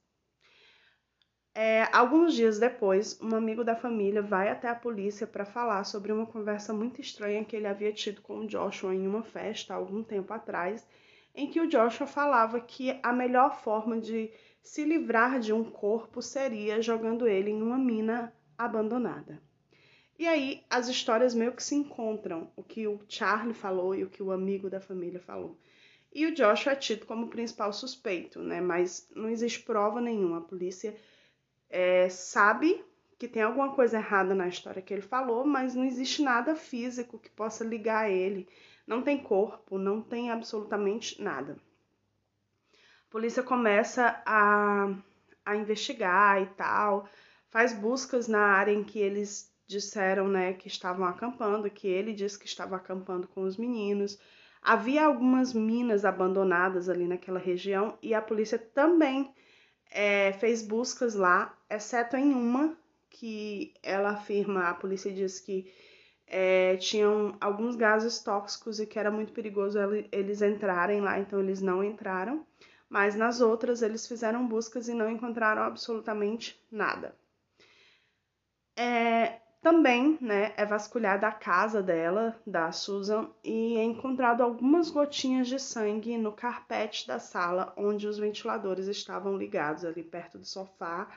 [1.53, 6.11] É, alguns dias depois, um amigo da família vai até a polícia para falar sobre
[6.11, 10.03] uma conversa muito estranha que ele havia tido com o Joshua em uma festa algum
[10.03, 10.85] tempo atrás,
[11.35, 14.31] em que o Joshua falava que a melhor forma de
[14.63, 19.41] se livrar de um corpo seria jogando ele em uma mina abandonada.
[20.17, 24.09] E aí as histórias meio que se encontram, o que o Charlie falou e o
[24.09, 25.57] que o amigo da família falou.
[26.13, 28.61] E o Joshua é tido como principal suspeito, né?
[28.61, 30.37] Mas não existe prova nenhuma.
[30.37, 30.95] A polícia
[31.69, 32.81] é, sabe
[33.19, 37.19] que tem alguma coisa errada na história que ele falou, mas não existe nada físico
[37.19, 38.47] que possa ligar ele.
[38.85, 41.57] Não tem corpo, não tem absolutamente nada.
[43.07, 44.93] A polícia começa a,
[45.45, 47.07] a investigar e tal
[47.55, 52.37] faz buscas na área em que eles disseram, né, que estavam acampando, que ele disse
[52.37, 54.19] que estava acampando com os meninos.
[54.61, 59.33] Havia algumas minas abandonadas ali naquela região e a polícia também
[59.89, 62.77] é, fez buscas lá, exceto em uma
[63.09, 65.71] que ela afirma, a polícia diz que
[66.27, 69.77] é, tinham alguns gases tóxicos e que era muito perigoso
[70.11, 72.45] eles entrarem lá, então eles não entraram.
[72.89, 77.15] Mas nas outras eles fizeram buscas e não encontraram absolutamente nada.
[78.77, 85.47] É, também né, é vasculhada a casa dela, da Susan, e é encontrado algumas gotinhas
[85.47, 91.07] de sangue no carpete da sala onde os ventiladores estavam ligados, ali perto do sofá,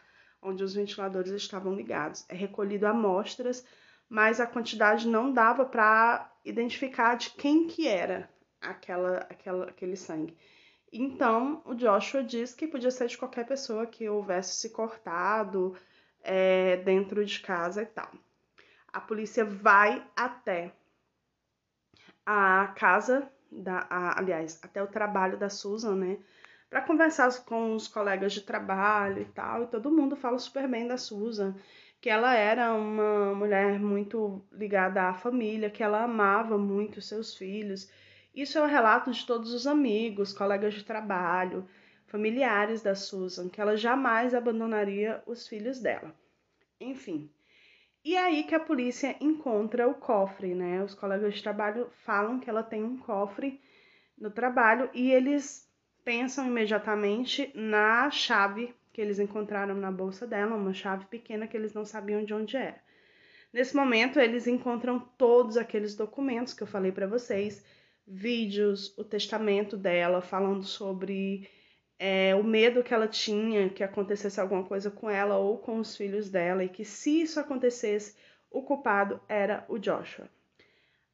[0.41, 2.25] onde os ventiladores estavam ligados.
[2.29, 3.67] É recolhido amostras,
[4.09, 8.29] mas a quantidade não dava para identificar de quem que era
[8.61, 10.37] aquela, aquela, aquele sangue.
[10.93, 15.77] Então, o Joshua diz que podia ser de qualquer pessoa que houvesse se cortado,
[16.23, 18.11] é, dentro de casa e tal.
[18.93, 20.73] A polícia vai até
[22.25, 26.19] a casa da, a, aliás, até o trabalho da Susan, né?
[26.69, 30.87] Para conversar com os colegas de trabalho e tal, e todo mundo fala super bem
[30.87, 31.55] da Susan,
[32.01, 37.91] que ela era uma mulher muito ligada à família, que ela amava muito seus filhos.
[38.35, 41.69] Isso é um relato de todos os amigos, colegas de trabalho,
[42.07, 46.15] familiares da Susan, que ela jamais abandonaria os filhos dela.
[46.81, 47.31] Enfim.
[48.05, 50.83] E aí que a polícia encontra o cofre, né?
[50.83, 53.61] Os colegas de trabalho falam que ela tem um cofre
[54.17, 55.69] no trabalho e eles
[56.05, 61.73] pensam imediatamente na chave que eles encontraram na bolsa dela, uma chave pequena que eles
[61.73, 62.83] não sabiam de onde era.
[63.53, 67.65] Nesse momento, eles encontram todos aqueles documentos que eu falei para vocês,
[68.05, 71.49] vídeos, o testamento dela falando sobre
[71.97, 75.97] é, o medo que ela tinha que acontecesse alguma coisa com ela ou com os
[75.97, 78.17] filhos dela e que se isso acontecesse,
[78.51, 80.29] o culpado era o Joshua.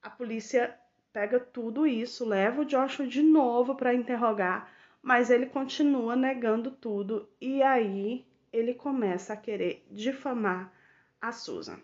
[0.01, 0.75] A polícia
[1.13, 4.73] pega tudo isso, leva o Joshua de novo para interrogar,
[5.05, 10.73] mas ele continua negando tudo e aí ele começa a querer difamar
[11.21, 11.79] a Susan.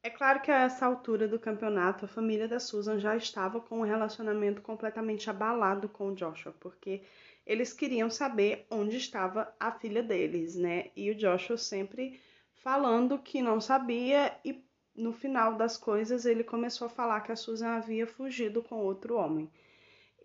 [0.00, 3.80] É claro que a essa altura do campeonato a família da Susan já estava com
[3.80, 7.02] um relacionamento completamente abalado com o Joshua, porque
[7.44, 10.92] eles queriam saber onde estava a filha deles, né?
[10.94, 12.20] E o Joshua sempre
[12.52, 14.64] falando que não sabia e
[14.94, 19.16] no final das coisas ele começou a falar que a Susan havia fugido com outro
[19.16, 19.50] homem.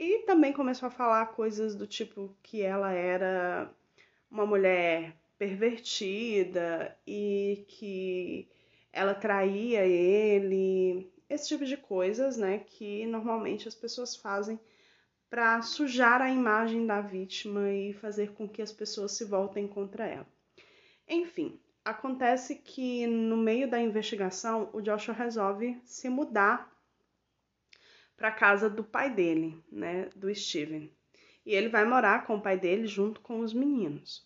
[0.06, 3.74] E também começou a falar coisas do tipo que ela era
[4.30, 8.50] uma mulher pervertida e que
[8.92, 14.60] ela traía ele, esse tipo de coisas, né, que normalmente as pessoas fazem
[15.30, 20.06] para sujar a imagem da vítima e fazer com que as pessoas se voltem contra
[20.06, 20.28] ela.
[21.08, 26.73] Enfim, acontece que no meio da investigação o Joshua resolve se mudar
[28.16, 30.92] para casa do pai dele, né, do Steven.
[31.46, 34.26] E ele vai morar com o pai dele junto com os meninos.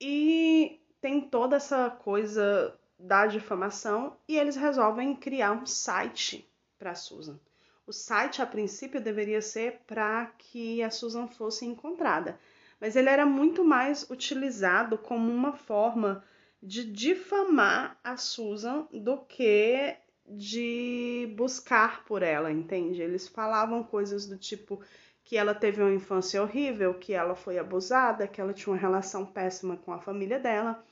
[0.00, 7.38] E tem toda essa coisa da difamação e eles resolvem criar um site para Susan.
[7.86, 12.38] O site a princípio deveria ser para que a Susan fosse encontrada,
[12.80, 16.24] mas ele era muito mais utilizado como uma forma
[16.62, 19.96] de difamar a Susan do que
[20.30, 23.00] de buscar por ela, entende?
[23.00, 24.80] Eles falavam coisas do tipo
[25.24, 29.26] que ela teve uma infância horrível, que ela foi abusada, que ela tinha uma relação
[29.26, 30.82] péssima com a família dela,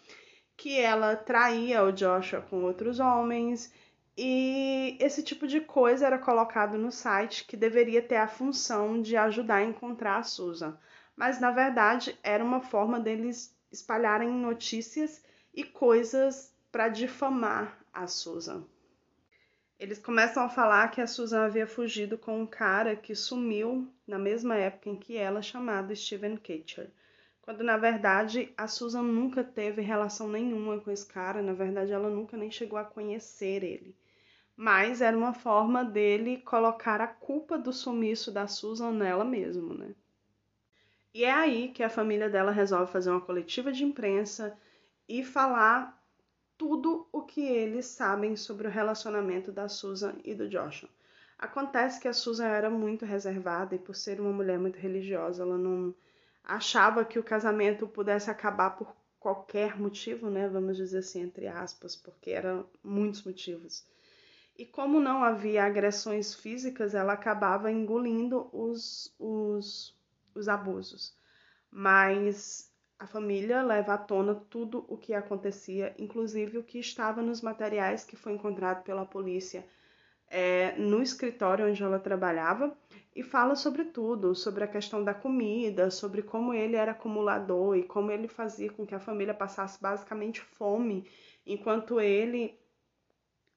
[0.57, 3.73] que ela traía o Joshua com outros homens.
[4.17, 9.17] E esse tipo de coisa era colocado no site que deveria ter a função de
[9.17, 10.79] ajudar a encontrar a Susan.
[11.17, 15.25] Mas na verdade era uma forma deles espalharem notícias
[15.55, 18.65] e coisas para difamar a Susan.
[19.79, 24.19] Eles começam a falar que a Susan havia fugido com um cara que sumiu na
[24.19, 26.91] mesma época em que ela, chamado Steven Kitcher.
[27.43, 32.09] Quando na verdade a Susan nunca teve relação nenhuma com esse cara, na verdade ela
[32.09, 33.95] nunca nem chegou a conhecer ele.
[34.57, 39.95] Mas era uma forma dele colocar a culpa do sumiço da Susan nela mesmo, né?
[41.13, 44.59] E é aí que a família dela resolve fazer uma coletiva de imprensa
[45.09, 45.96] e falar
[46.59, 50.89] tudo o que eles sabem sobre o relacionamento da Susan e do Joshua.
[51.39, 55.59] Acontece que a Susan era muito reservada e por ser uma mulher muito religiosa, ela
[55.59, 55.95] não
[56.43, 60.49] achava que o casamento pudesse acabar por qualquer motivo, né?
[60.49, 63.85] Vamos dizer assim, entre aspas, porque eram muitos motivos.
[64.57, 69.95] E como não havia agressões físicas, ela acabava engolindo os, os,
[70.35, 71.15] os abusos.
[71.71, 77.43] Mas a família leva à tona tudo o que acontecia, inclusive o que estava nos
[77.43, 79.65] materiais que foi encontrado pela polícia
[80.29, 82.77] é, no escritório onde ela trabalhava
[83.15, 87.83] e fala sobre tudo, sobre a questão da comida, sobre como ele era acumulador e
[87.83, 91.09] como ele fazia com que a família passasse basicamente fome,
[91.47, 92.59] enquanto ele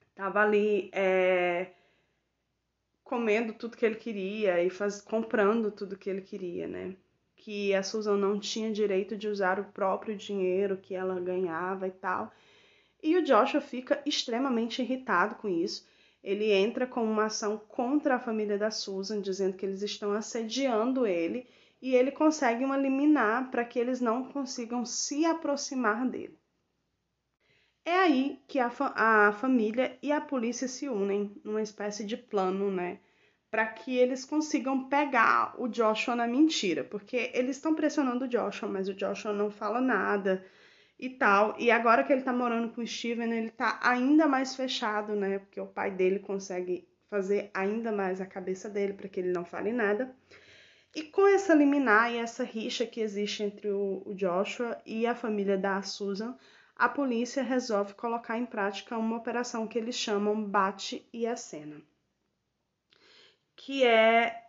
[0.10, 1.72] estava ali é,
[3.04, 6.96] comendo tudo que ele queria e faz, comprando tudo que ele queria, né?
[7.40, 11.92] Que a Susan não tinha direito de usar o próprio dinheiro que ela ganhava e
[11.92, 12.32] tal.
[13.02, 15.88] E o Joshua fica extremamente irritado com isso.
[16.22, 21.08] Ele entra com uma ação contra a família da Susan, dizendo que eles estão assediando
[21.08, 21.48] ele,
[21.82, 26.38] e ele consegue uma liminar para que eles não consigam se aproximar dele.
[27.86, 32.18] É aí que a, fa a família e a polícia se unem numa espécie de
[32.18, 33.00] plano, né?
[33.52, 38.70] Para que eles consigam pegar o Joshua na mentira, porque eles estão pressionando o Joshua,
[38.70, 40.46] mas o Joshua não fala nada
[41.00, 41.56] e tal.
[41.58, 45.40] E agora que ele tá morando com o Steven, ele tá ainda mais fechado, né?
[45.40, 49.44] Porque o pai dele consegue fazer ainda mais a cabeça dele para que ele não
[49.44, 50.16] fale nada.
[50.96, 55.58] E com essa liminar e essa rixa que existe entre o, Joshua e a família
[55.58, 56.38] da Susan,
[56.76, 61.82] a polícia resolve colocar em prática uma operação que eles chamam Bate e a Cena
[63.60, 64.42] que é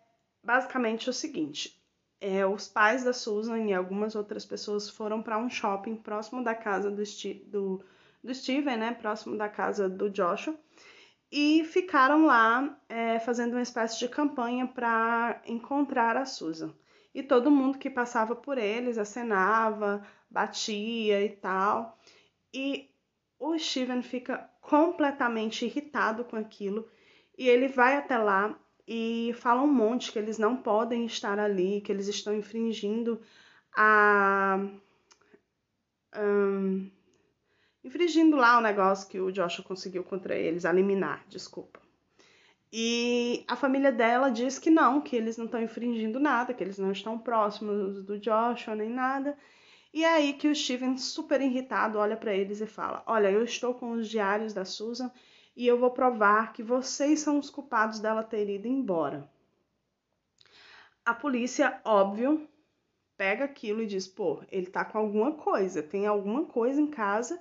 [0.43, 1.77] basicamente o seguinte:
[2.21, 6.55] é, os pais da Susan e algumas outras pessoas foram para um shopping próximo da
[6.55, 7.03] casa do,
[7.47, 7.85] do,
[8.23, 8.95] do Steven, né?
[8.95, 10.55] Próximo da casa do Joshua.
[11.33, 16.73] E ficaram lá é, fazendo uma espécie de campanha para encontrar a Susan.
[17.13, 21.99] E todo mundo que passava por eles acenava, batia e tal.
[22.55, 22.89] E
[23.39, 26.89] o Steven fica completamente irritado com aquilo
[27.37, 28.57] e ele vai até lá
[28.93, 33.21] e fala um monte que eles não podem estar ali, que eles estão infringindo
[33.73, 34.59] a.
[36.19, 36.91] Um,
[37.85, 41.79] infringindo lá o negócio que o Joshua conseguiu contra eles, a liminar, desculpa.
[42.73, 46.79] E a família dela diz que não, que eles não estão infringindo nada, que eles
[46.79, 49.39] não estão próximos do Joshua nem nada.
[49.95, 53.45] E é aí que o Steven, super irritado, olha para eles e fala: Olha, eu
[53.45, 55.13] estou com os diários da Susan
[55.61, 59.31] e eu vou provar que vocês são os culpados dela ter ido embora.
[61.05, 62.49] A polícia, óbvio,
[63.15, 67.39] pega aquilo e diz: pô, ele tá com alguma coisa, tem alguma coisa em casa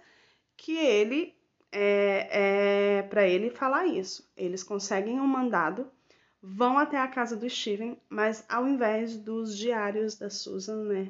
[0.58, 1.34] que ele
[1.72, 4.30] é, é para ele falar isso.
[4.36, 5.90] Eles conseguem um mandado,
[6.42, 11.10] vão até a casa do Steven, mas ao invés dos diários da Susan, né,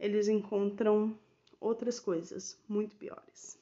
[0.00, 1.14] eles encontram
[1.60, 3.58] outras coisas muito piores.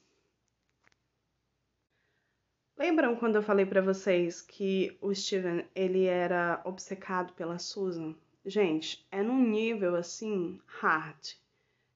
[2.77, 8.13] Lembram quando eu falei para vocês que o Steven ele era obcecado pela Susan?
[8.45, 11.33] Gente, é num nível assim hard.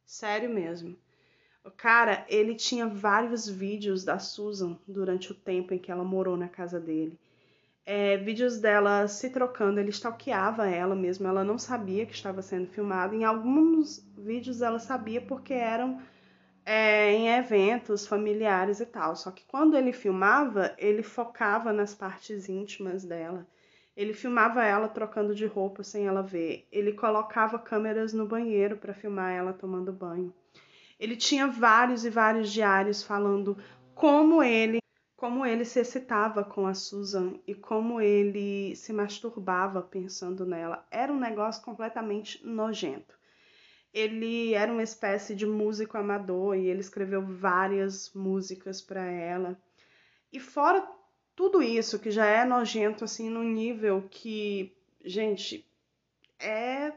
[0.04, 0.98] Sério mesmo.
[1.64, 6.36] O cara, ele tinha vários vídeos da Susan durante o tempo em que ela morou
[6.36, 7.20] na casa dele.
[7.86, 12.68] É, vídeos dela se trocando, ele stalkeava ela mesmo, ela não sabia que estava sendo
[12.68, 13.14] filmado.
[13.14, 16.02] Em alguns vídeos ela sabia porque eram
[16.66, 19.16] é, em eventos familiares e tal.
[19.16, 23.47] Só que quando ele filmava, ele focava nas partes íntimas dela.
[23.95, 26.68] Ele filmava ela trocando de roupa sem ela ver.
[26.72, 30.34] Ele colocava câmeras no banheiro para filmar ela tomando banho.
[30.99, 33.57] Ele tinha vários e vários diários falando
[33.93, 34.82] como ele
[35.22, 40.84] como ele se excitava com a Susan e como ele se masturbava pensando nela.
[40.89, 43.21] Era um negócio completamente nojento.
[43.94, 49.60] Ele era uma espécie de músico amador e ele escreveu várias músicas para ela.
[50.32, 50.88] E fora
[51.36, 54.72] tudo isso que já é nojento assim no nível que,
[55.04, 55.68] gente,
[56.39, 56.94] é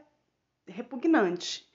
[0.65, 1.67] repugnante.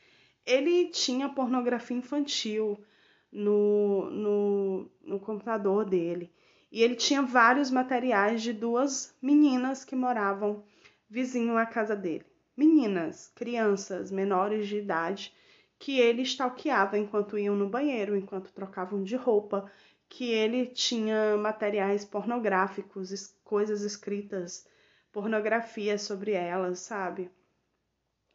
[0.47, 2.83] Ele tinha pornografia infantil
[3.31, 6.33] no, no, no computador dele.
[6.73, 10.64] E ele tinha vários materiais de duas meninas que moravam
[11.09, 12.30] vizinho à casa dele
[12.61, 15.35] meninas, crianças menores de idade
[15.79, 19.73] que ele stalkeava enquanto iam no banheiro, enquanto trocavam de roupa,
[20.11, 24.69] que ele tinha materiais pornográficos, coisas escritas,
[25.11, 27.31] pornografia sobre elas, sabe?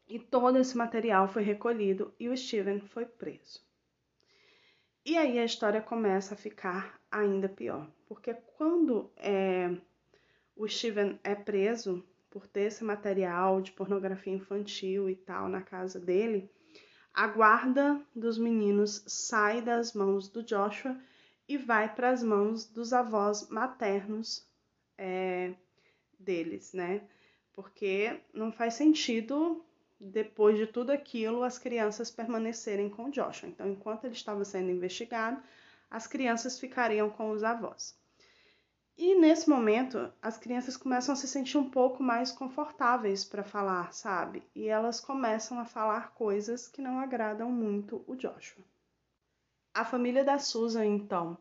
[0.07, 3.63] E todo esse material foi recolhido e o Steven foi preso.
[5.05, 9.69] E aí a história começa a ficar ainda pior, porque quando é,
[10.55, 12.03] o Steven é preso,
[12.35, 16.51] por ter esse material de pornografia infantil e tal na casa dele,
[17.13, 20.99] a guarda dos meninos sai das mãos do Joshua
[21.47, 24.45] e vai para as mãos dos avós maternos
[24.97, 25.53] é,
[26.19, 27.03] deles, né?
[27.53, 29.63] Porque não faz sentido,
[29.97, 33.47] depois de tudo aquilo, as crianças permanecerem com o Joshua.
[33.47, 35.41] Então, enquanto ele estava sendo investigado,
[35.89, 37.97] as crianças ficariam com os avós.
[38.97, 43.91] E nesse momento, as crianças começam a se sentir um pouco mais confortáveis para falar,
[43.91, 44.41] sabe?
[44.55, 48.63] E elas começam a falar coisas que não agradam muito o Joshua.
[49.73, 51.37] A família da Susan, então,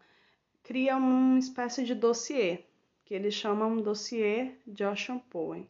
[0.64, 2.64] cria uma espécie de dossiê,
[3.04, 5.68] que eles chamam dossiê Joshua Poen.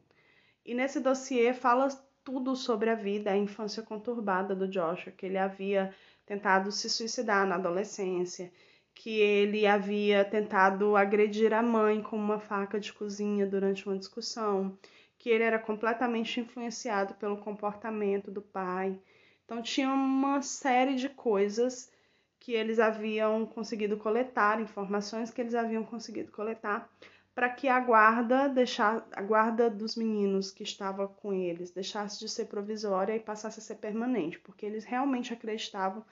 [0.65, 1.89] E nesse dossiê fala
[2.25, 7.47] tudo sobre a vida, a infância conturbada do Joshua, que ele havia tentado se suicidar
[7.47, 8.51] na adolescência,
[8.95, 14.79] que ele havia tentado agredir a mãe com uma faca de cozinha durante uma discussão,
[15.19, 18.99] que ele era completamente influenciado pelo comportamento do pai.
[19.45, 21.91] Então tinha uma série de coisas
[22.39, 26.91] que eles haviam conseguido coletar, informações que eles haviam conseguido coletar,
[27.35, 32.29] para que a guarda deixar, a guarda dos meninos que estava com eles deixasse de
[32.29, 36.05] ser provisória e passasse a ser permanente, porque eles realmente acreditavam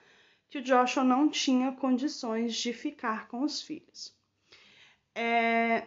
[0.53, 4.15] que o Joshua não tinha condições de ficar com os filhos.
[5.15, 5.87] É,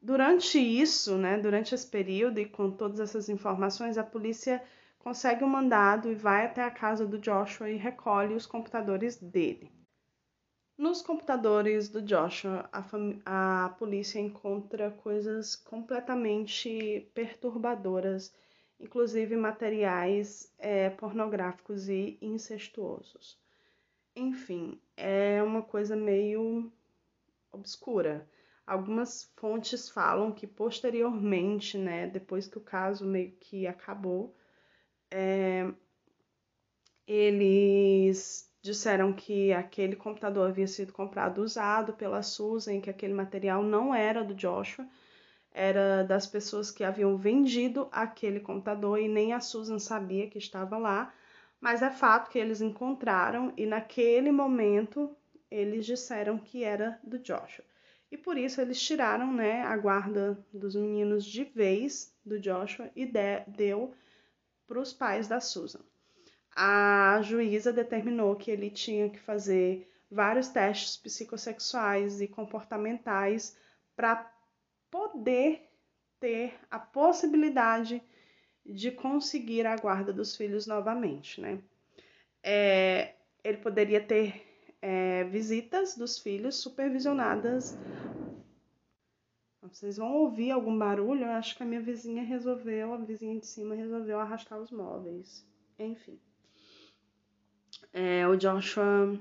[0.00, 4.62] durante isso, né, durante esse período e com todas essas informações, a polícia
[5.00, 9.68] consegue um mandado e vai até a casa do Joshua e recolhe os computadores dele.
[10.78, 18.32] Nos computadores do Joshua, a, a polícia encontra coisas completamente perturbadoras,
[18.78, 23.42] inclusive materiais é, pornográficos e incestuosos.
[24.16, 26.72] Enfim, é uma coisa meio
[27.52, 28.28] obscura.
[28.66, 34.34] Algumas fontes falam que posteriormente, né, depois que o caso meio que acabou,
[35.10, 35.72] é,
[37.06, 43.94] eles disseram que aquele computador havia sido comprado usado pela Susan, que aquele material não
[43.94, 44.88] era do Joshua,
[45.52, 50.78] era das pessoas que haviam vendido aquele computador e nem a Susan sabia que estava
[50.78, 51.12] lá
[51.64, 55.16] mas é fato que eles encontraram e naquele momento
[55.50, 57.64] eles disseram que era do Joshua.
[58.12, 63.06] E por isso eles tiraram né, a guarda dos meninos de vez do Joshua e
[63.06, 63.94] de, deu
[64.66, 65.80] para os pais da Susan.
[66.54, 73.56] A juíza determinou que ele tinha que fazer vários testes psicossexuais e comportamentais
[73.96, 74.30] para
[74.90, 75.66] poder
[76.20, 78.02] ter a possibilidade
[78.64, 81.60] de conseguir a guarda dos filhos novamente, né?
[82.42, 84.42] É, ele poderia ter
[84.80, 87.76] é, visitas dos filhos supervisionadas.
[89.62, 91.24] Vocês vão ouvir algum barulho?
[91.24, 95.44] Eu acho que a minha vizinha resolveu, a vizinha de cima resolveu arrastar os móveis.
[95.78, 96.18] Enfim.
[97.92, 99.18] É, o Joshua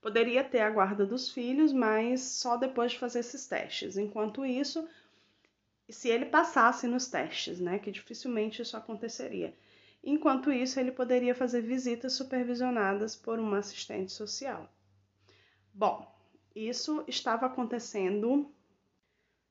[0.00, 3.96] poderia ter a guarda dos filhos, mas só depois de fazer esses testes.
[3.96, 4.86] Enquanto isso,
[5.88, 9.54] se ele passasse nos testes, né, que dificilmente isso aconteceria.
[10.02, 14.68] Enquanto isso, ele poderia fazer visitas supervisionadas por uma assistente social.
[15.72, 16.12] Bom,
[16.54, 18.52] isso estava acontecendo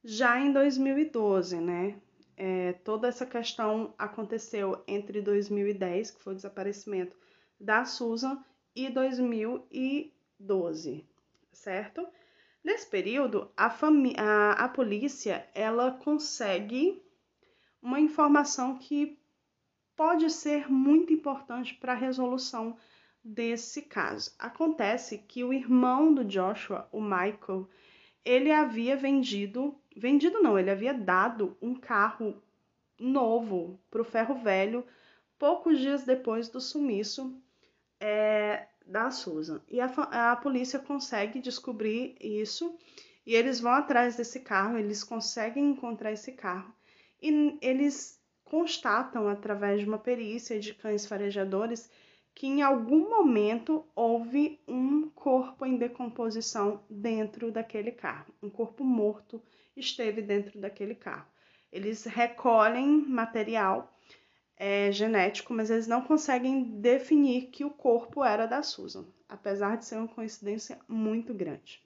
[0.04, 2.00] já em 2012, né?
[2.36, 7.16] É, toda essa questão aconteceu entre 2010, que foi o desaparecimento
[7.60, 8.44] da Susan,
[8.76, 11.06] e 2012,
[11.52, 12.08] certo?
[12.64, 17.02] Nesse período, a, a, a polícia ela consegue
[17.82, 19.20] uma informação que
[19.96, 22.78] pode ser muito importante para a resolução
[23.24, 24.34] desse caso.
[24.38, 27.68] Acontece que o irmão do Joshua, o Michael,
[28.24, 32.42] ele havia vendido, vendido não, ele havia dado um carro
[33.00, 34.86] novo para o ferro velho
[35.40, 37.36] poucos dias depois do sumiço
[38.00, 39.62] é, da Susan.
[39.70, 42.78] E a, a polícia consegue descobrir isso
[43.26, 46.74] e eles vão atrás desse carro, eles conseguem encontrar esse carro
[47.22, 51.90] e eles constatam através de uma perícia de cães farejadores
[52.34, 58.34] que em algum momento houve um corpo em decomposição dentro daquele carro.
[58.42, 59.42] Um corpo morto
[59.76, 61.28] esteve dentro daquele carro.
[61.72, 63.91] Eles recolhem material
[64.58, 69.86] é, genético, mas eles não conseguem definir que o corpo era da Susan, apesar de
[69.86, 71.82] ser uma coincidência muito grande.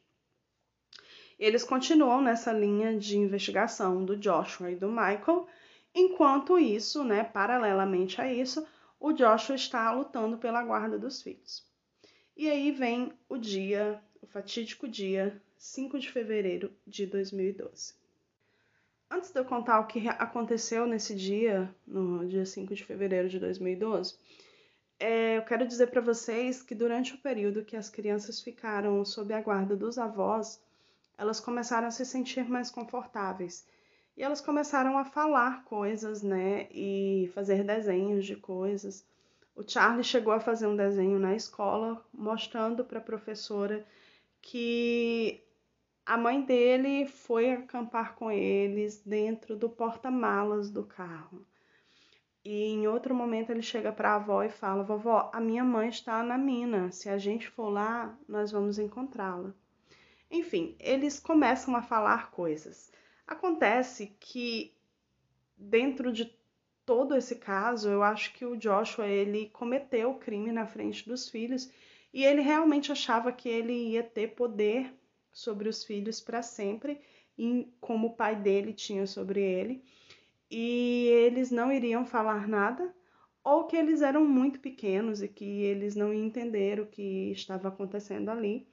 [1.38, 5.48] Eles continuam nessa linha de investigação do Joshua e do Michael.
[5.94, 8.66] Enquanto isso, né, paralelamente a isso,
[9.00, 11.64] o Joshua está lutando pela guarda dos filhos.
[12.38, 18.05] E aí vem o dia, o fatídico dia 5 de fevereiro de 2012.
[19.16, 23.40] Antes de eu contar o que aconteceu nesse dia, no dia 5 de fevereiro de
[23.40, 24.14] 2012,
[25.00, 29.34] é, eu quero dizer para vocês que durante o período que as crianças ficaram sob
[29.34, 30.62] a guarda dos avós,
[31.18, 33.66] elas começaram a se sentir mais confortáveis
[34.18, 36.68] e elas começaram a falar coisas, né?
[36.70, 39.06] E fazer desenhos de coisas.
[39.56, 43.86] O Charlie chegou a fazer um desenho na escola mostrando para a professora
[44.42, 45.42] que
[46.06, 51.46] a mãe dele foi acampar com eles dentro do porta-malas do carro.
[52.44, 55.90] E em outro momento ele chega para a avó e fala: Vovó, a minha mãe
[55.90, 56.92] está na mina.
[56.92, 59.52] Se a gente for lá, nós vamos encontrá-la.
[60.30, 62.92] Enfim, eles começam a falar coisas.
[63.26, 64.76] Acontece que
[65.58, 66.32] dentro de
[66.86, 71.28] todo esse caso, eu acho que o Joshua ele cometeu o crime na frente dos
[71.28, 71.72] filhos
[72.14, 74.94] e ele realmente achava que ele ia ter poder
[75.36, 77.02] sobre os filhos para sempre,
[77.82, 79.84] como o pai dele tinha sobre ele,
[80.50, 82.96] e eles não iriam falar nada,
[83.44, 88.30] ou que eles eram muito pequenos e que eles não entenderam o que estava acontecendo
[88.30, 88.66] ali,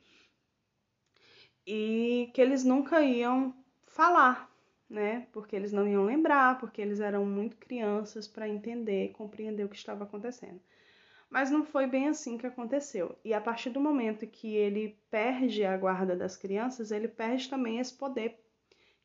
[1.67, 3.55] e que eles nunca iam
[3.89, 4.49] falar,
[4.89, 5.27] né?
[5.33, 9.77] Porque eles não iam lembrar, porque eles eram muito crianças para entender, compreender o que
[9.77, 10.61] estava acontecendo.
[11.33, 13.17] Mas não foi bem assim que aconteceu.
[13.25, 17.79] E a partir do momento que ele perde a guarda das crianças, ele perde também
[17.79, 18.39] esse poder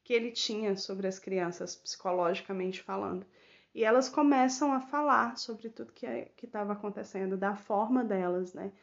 [0.03, 3.25] que ele tinha sobre as crianças, psicologicamente falando.
[3.73, 8.73] E elas começam a falar sobre tudo que é, estava acontecendo, da forma delas, né?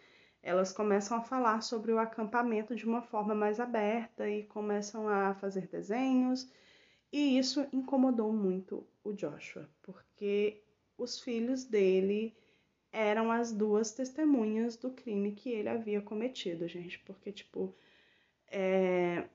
[0.42, 5.34] elas começam a falar sobre o acampamento de uma forma mais aberta e começam a
[5.34, 6.50] fazer desenhos.
[7.12, 10.62] E isso incomodou muito o Joshua, porque
[10.96, 12.34] os filhos dele
[12.94, 16.98] eram as duas testemunhas do crime que ele havia cometido, gente.
[17.00, 17.74] Porque, tipo,
[18.48, 19.28] é...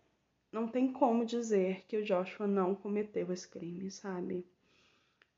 [0.52, 4.46] não tem como dizer que o Joshua não cometeu esse crime, sabe?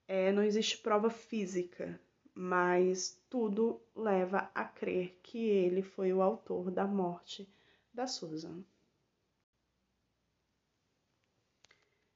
[0.07, 1.99] É, não existe prova física
[2.33, 7.47] mas tudo leva a crer que ele foi o autor da morte
[7.93, 8.63] da Susan.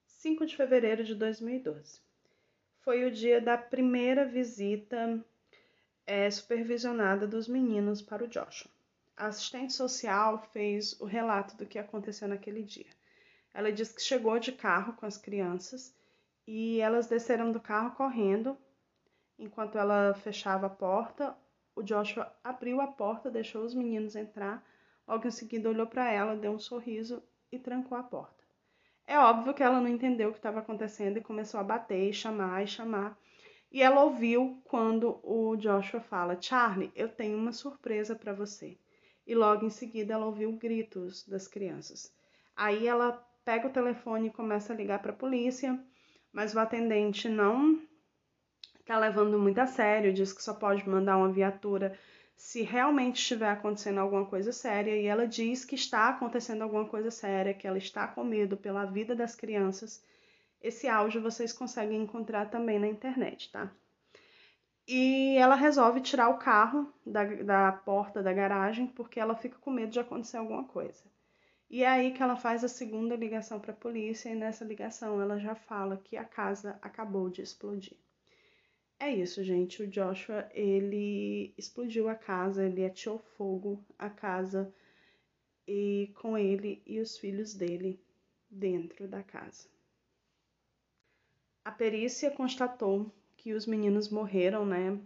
[0.05, 2.01] 5 de fevereiro de 2012
[2.79, 5.23] foi o dia da primeira visita
[6.05, 8.71] é, supervisionada dos meninos para o Joshua.
[9.17, 12.89] A assistente social fez o relato do que aconteceu naquele dia.
[13.53, 15.95] Ela disse que chegou de carro com as crianças
[16.45, 18.57] e elas desceram do carro correndo
[19.37, 21.35] Enquanto ela fechava a porta,
[21.75, 24.65] o Joshua abriu a porta, deixou os meninos entrar.
[25.05, 28.43] Logo em seguida, olhou para ela, deu um sorriso e trancou a porta.
[29.05, 32.13] É óbvio que ela não entendeu o que estava acontecendo e começou a bater, e
[32.13, 33.17] chamar e chamar.
[33.71, 38.77] E ela ouviu quando o Joshua fala: Charlie, eu tenho uma surpresa para você.
[39.27, 42.11] e logo em seguida ela ouviu gritos das crianças.
[42.55, 43.11] Aí ela
[43.43, 45.79] pega o telefone e começa a ligar para a polícia,
[46.31, 47.81] mas o atendente não
[48.79, 51.97] está levando muito a sério, diz que só pode mandar uma viatura
[52.37, 57.09] se realmente estiver acontecendo alguma coisa séria, e ela diz que está acontecendo alguma coisa
[57.09, 60.03] séria, que ela está com medo pela vida das crianças.
[60.65, 63.71] Esse áudio vocês conseguem encontrar também na internet, tá?
[64.87, 69.69] E ela resolve tirar o carro da, da porta da garagem porque ela fica com
[69.69, 71.03] medo de acontecer alguma coisa.
[71.69, 75.21] E é aí que ela faz a segunda ligação para a polícia e nessa ligação
[75.21, 77.97] ela já fala que a casa acabou de explodir.
[78.99, 79.83] É isso, gente.
[79.83, 84.73] O Joshua, ele explodiu a casa, ele atirou fogo à casa
[85.67, 88.03] e com ele e os filhos dele
[88.49, 89.74] dentro da casa.
[91.65, 94.99] A perícia constatou que os meninos morreram, né,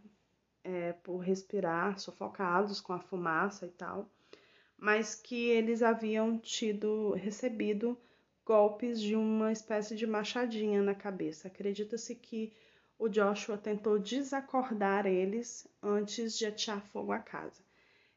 [0.61, 4.09] é, por respirar sufocados com a fumaça e tal,
[4.77, 7.97] mas que eles haviam tido recebido
[8.45, 11.47] golpes de uma espécie de machadinha na cabeça.
[11.47, 12.51] Acredita-se que
[12.97, 17.63] o Joshua tentou desacordar eles antes de atirar fogo à casa.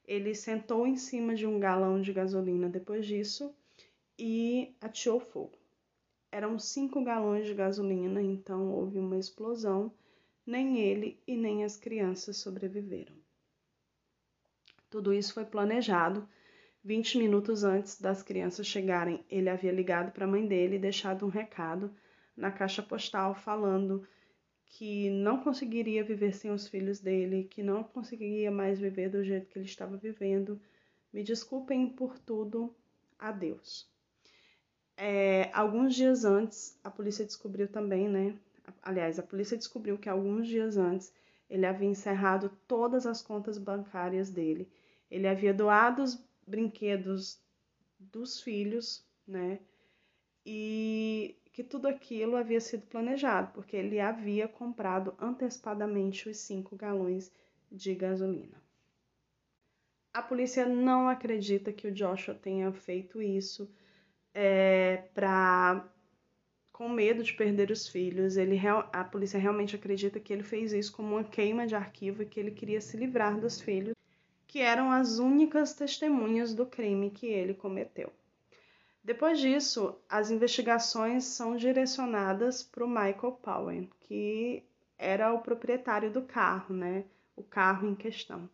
[0.04, 3.54] Ele sentou em cima de um galão de gasolina depois disso
[4.18, 5.61] e atirou fogo.
[6.32, 9.92] Eram cinco galões de gasolina, então houve uma explosão
[10.46, 13.14] nem ele e nem as crianças sobreviveram.
[14.88, 16.26] Tudo isso foi planejado.
[16.82, 21.26] 20 minutos antes das crianças chegarem, ele havia ligado para a mãe dele e deixado
[21.26, 21.94] um recado
[22.34, 24.08] na caixa postal falando
[24.64, 29.50] que não conseguiria viver sem os filhos dele, que não conseguiria mais viver do jeito
[29.50, 30.58] que ele estava vivendo.
[31.12, 32.74] Me desculpem por tudo.
[33.18, 33.91] Adeus.
[34.96, 38.36] É, alguns dias antes, a polícia descobriu também, né,
[38.82, 41.12] Aliás, a polícia descobriu que alguns dias antes
[41.48, 44.68] ele havia encerrado todas as contas bancárias dele.
[45.10, 47.40] Ele havia doado os brinquedos
[47.98, 49.60] dos filhos, né?
[50.44, 57.30] E que tudo aquilo havia sido planejado, porque ele havia comprado antecipadamente os cinco galões
[57.70, 58.60] de gasolina.
[60.12, 63.70] A polícia não acredita que o Joshua tenha feito isso
[64.34, 65.84] é, para
[66.72, 68.36] com medo de perder os filhos.
[68.36, 68.58] Ele,
[68.92, 72.40] a polícia realmente acredita que ele fez isso como uma queima de arquivo e que
[72.40, 73.94] ele queria se livrar dos filhos,
[74.46, 78.12] que eram as únicas testemunhas do crime que ele cometeu.
[79.04, 84.62] Depois disso, as investigações são direcionadas para o Michael Powen, que
[84.96, 87.04] era o proprietário do carro, né?
[87.34, 88.48] O carro em questão.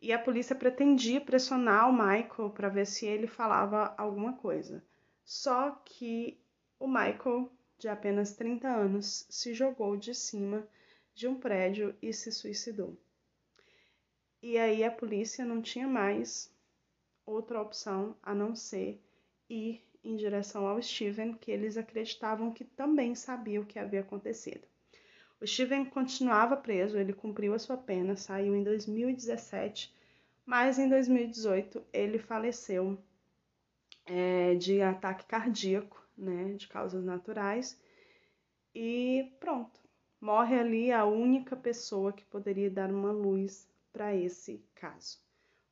[0.00, 4.82] E a polícia pretendia pressionar o Michael para ver se ele falava alguma coisa.
[5.24, 6.40] Só que
[6.78, 10.66] o Michael, de apenas 30 anos, se jogou de cima
[11.14, 12.96] de um prédio e se suicidou.
[14.42, 16.52] E aí a polícia não tinha mais
[17.24, 19.00] outra opção a não ser
[19.48, 24.66] ir em direção ao Steven, que eles acreditavam que também sabia o que havia acontecido.
[25.40, 29.94] O Steven continuava preso, ele cumpriu a sua pena, saiu em 2017,
[30.44, 32.98] mas em 2018 ele faleceu
[34.06, 37.80] é, de ataque cardíaco né, de causas naturais.
[38.74, 39.80] E pronto,
[40.20, 45.18] morre ali a única pessoa que poderia dar uma luz para esse caso.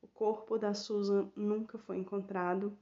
[0.02, 2.76] O corpo da Susan nunca foi encontrado.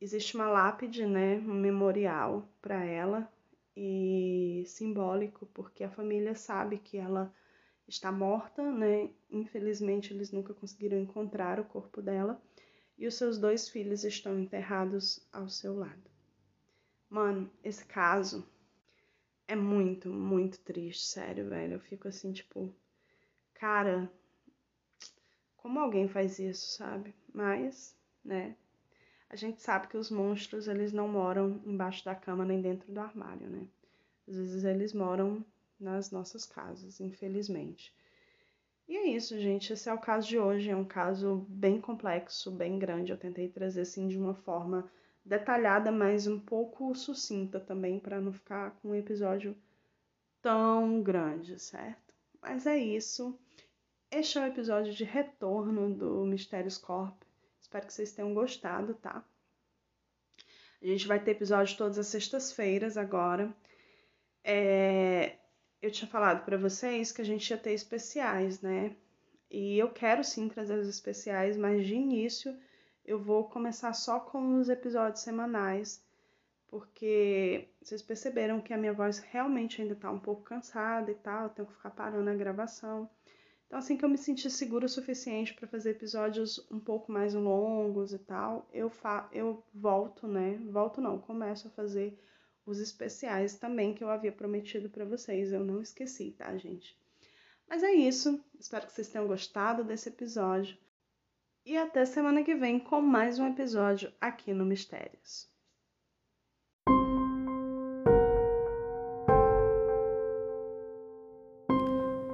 [0.00, 3.30] Existe uma lápide, né, um memorial para ela
[3.76, 7.32] e simbólico, porque a família sabe que ela
[7.86, 9.10] está morta, né?
[9.30, 12.40] Infelizmente eles nunca conseguiram encontrar o corpo dela
[12.98, 16.10] e os seus dois filhos estão enterrados ao seu lado.
[17.08, 18.46] Mano, esse caso
[19.46, 21.74] é muito, muito triste, sério, velho.
[21.74, 22.74] Eu fico assim, tipo,
[23.54, 24.10] cara,
[25.56, 27.14] como alguém faz isso, sabe?
[27.32, 28.56] Mas, né?
[29.30, 33.00] A gente sabe que os monstros, eles não moram embaixo da cama nem dentro do
[33.00, 33.66] armário, né?
[34.26, 35.44] Às vezes eles moram
[35.78, 37.94] nas nossas casas, infelizmente.
[38.88, 39.72] E é isso, gente.
[39.72, 40.70] Esse é o caso de hoje.
[40.70, 43.12] É um caso bem complexo, bem grande.
[43.12, 44.90] Eu tentei trazer assim de uma forma
[45.22, 49.54] detalhada, mas um pouco sucinta também, para não ficar com um episódio
[50.40, 52.14] tão grande, certo?
[52.40, 53.38] Mas é isso.
[54.10, 57.22] Este é o episódio de retorno do Mistérios Corp.
[57.60, 59.22] Espero que vocês tenham gostado, tá?
[60.80, 63.54] A gente vai ter episódio todas as sextas-feiras agora.
[64.42, 65.36] É...
[65.80, 68.96] Eu tinha falado para vocês que a gente ia ter especiais, né?
[69.50, 72.56] E eu quero sim trazer os especiais, mas de início
[73.04, 76.04] eu vou começar só com os episódios semanais,
[76.68, 81.44] porque vocês perceberam que a minha voz realmente ainda tá um pouco cansada e tal,
[81.44, 83.08] eu tenho que ficar parando a gravação.
[83.66, 87.34] Então, assim que eu me sentir seguro o suficiente para fazer episódios um pouco mais
[87.34, 90.58] longos e tal, eu, fa eu volto, né?
[90.70, 92.18] Volto não, começo a fazer
[92.70, 95.52] os especiais também que eu havia prometido para vocês.
[95.52, 96.96] Eu não esqueci, tá, gente?
[97.68, 98.42] Mas é isso.
[98.58, 100.76] Espero que vocês tenham gostado desse episódio.
[101.64, 105.48] E até semana que vem com mais um episódio aqui no Mistérios.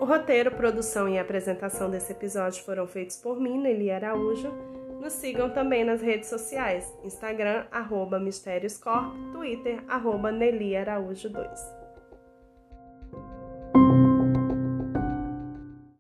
[0.01, 4.84] O roteiro, produção e apresentação desse episódio foram feitos por mim, Nelly Araújo.
[5.05, 11.84] Nos sigam também nas redes sociais, Instagram, arroba Mistérios Corp, Twitter, arroba Nelly Araújo 2.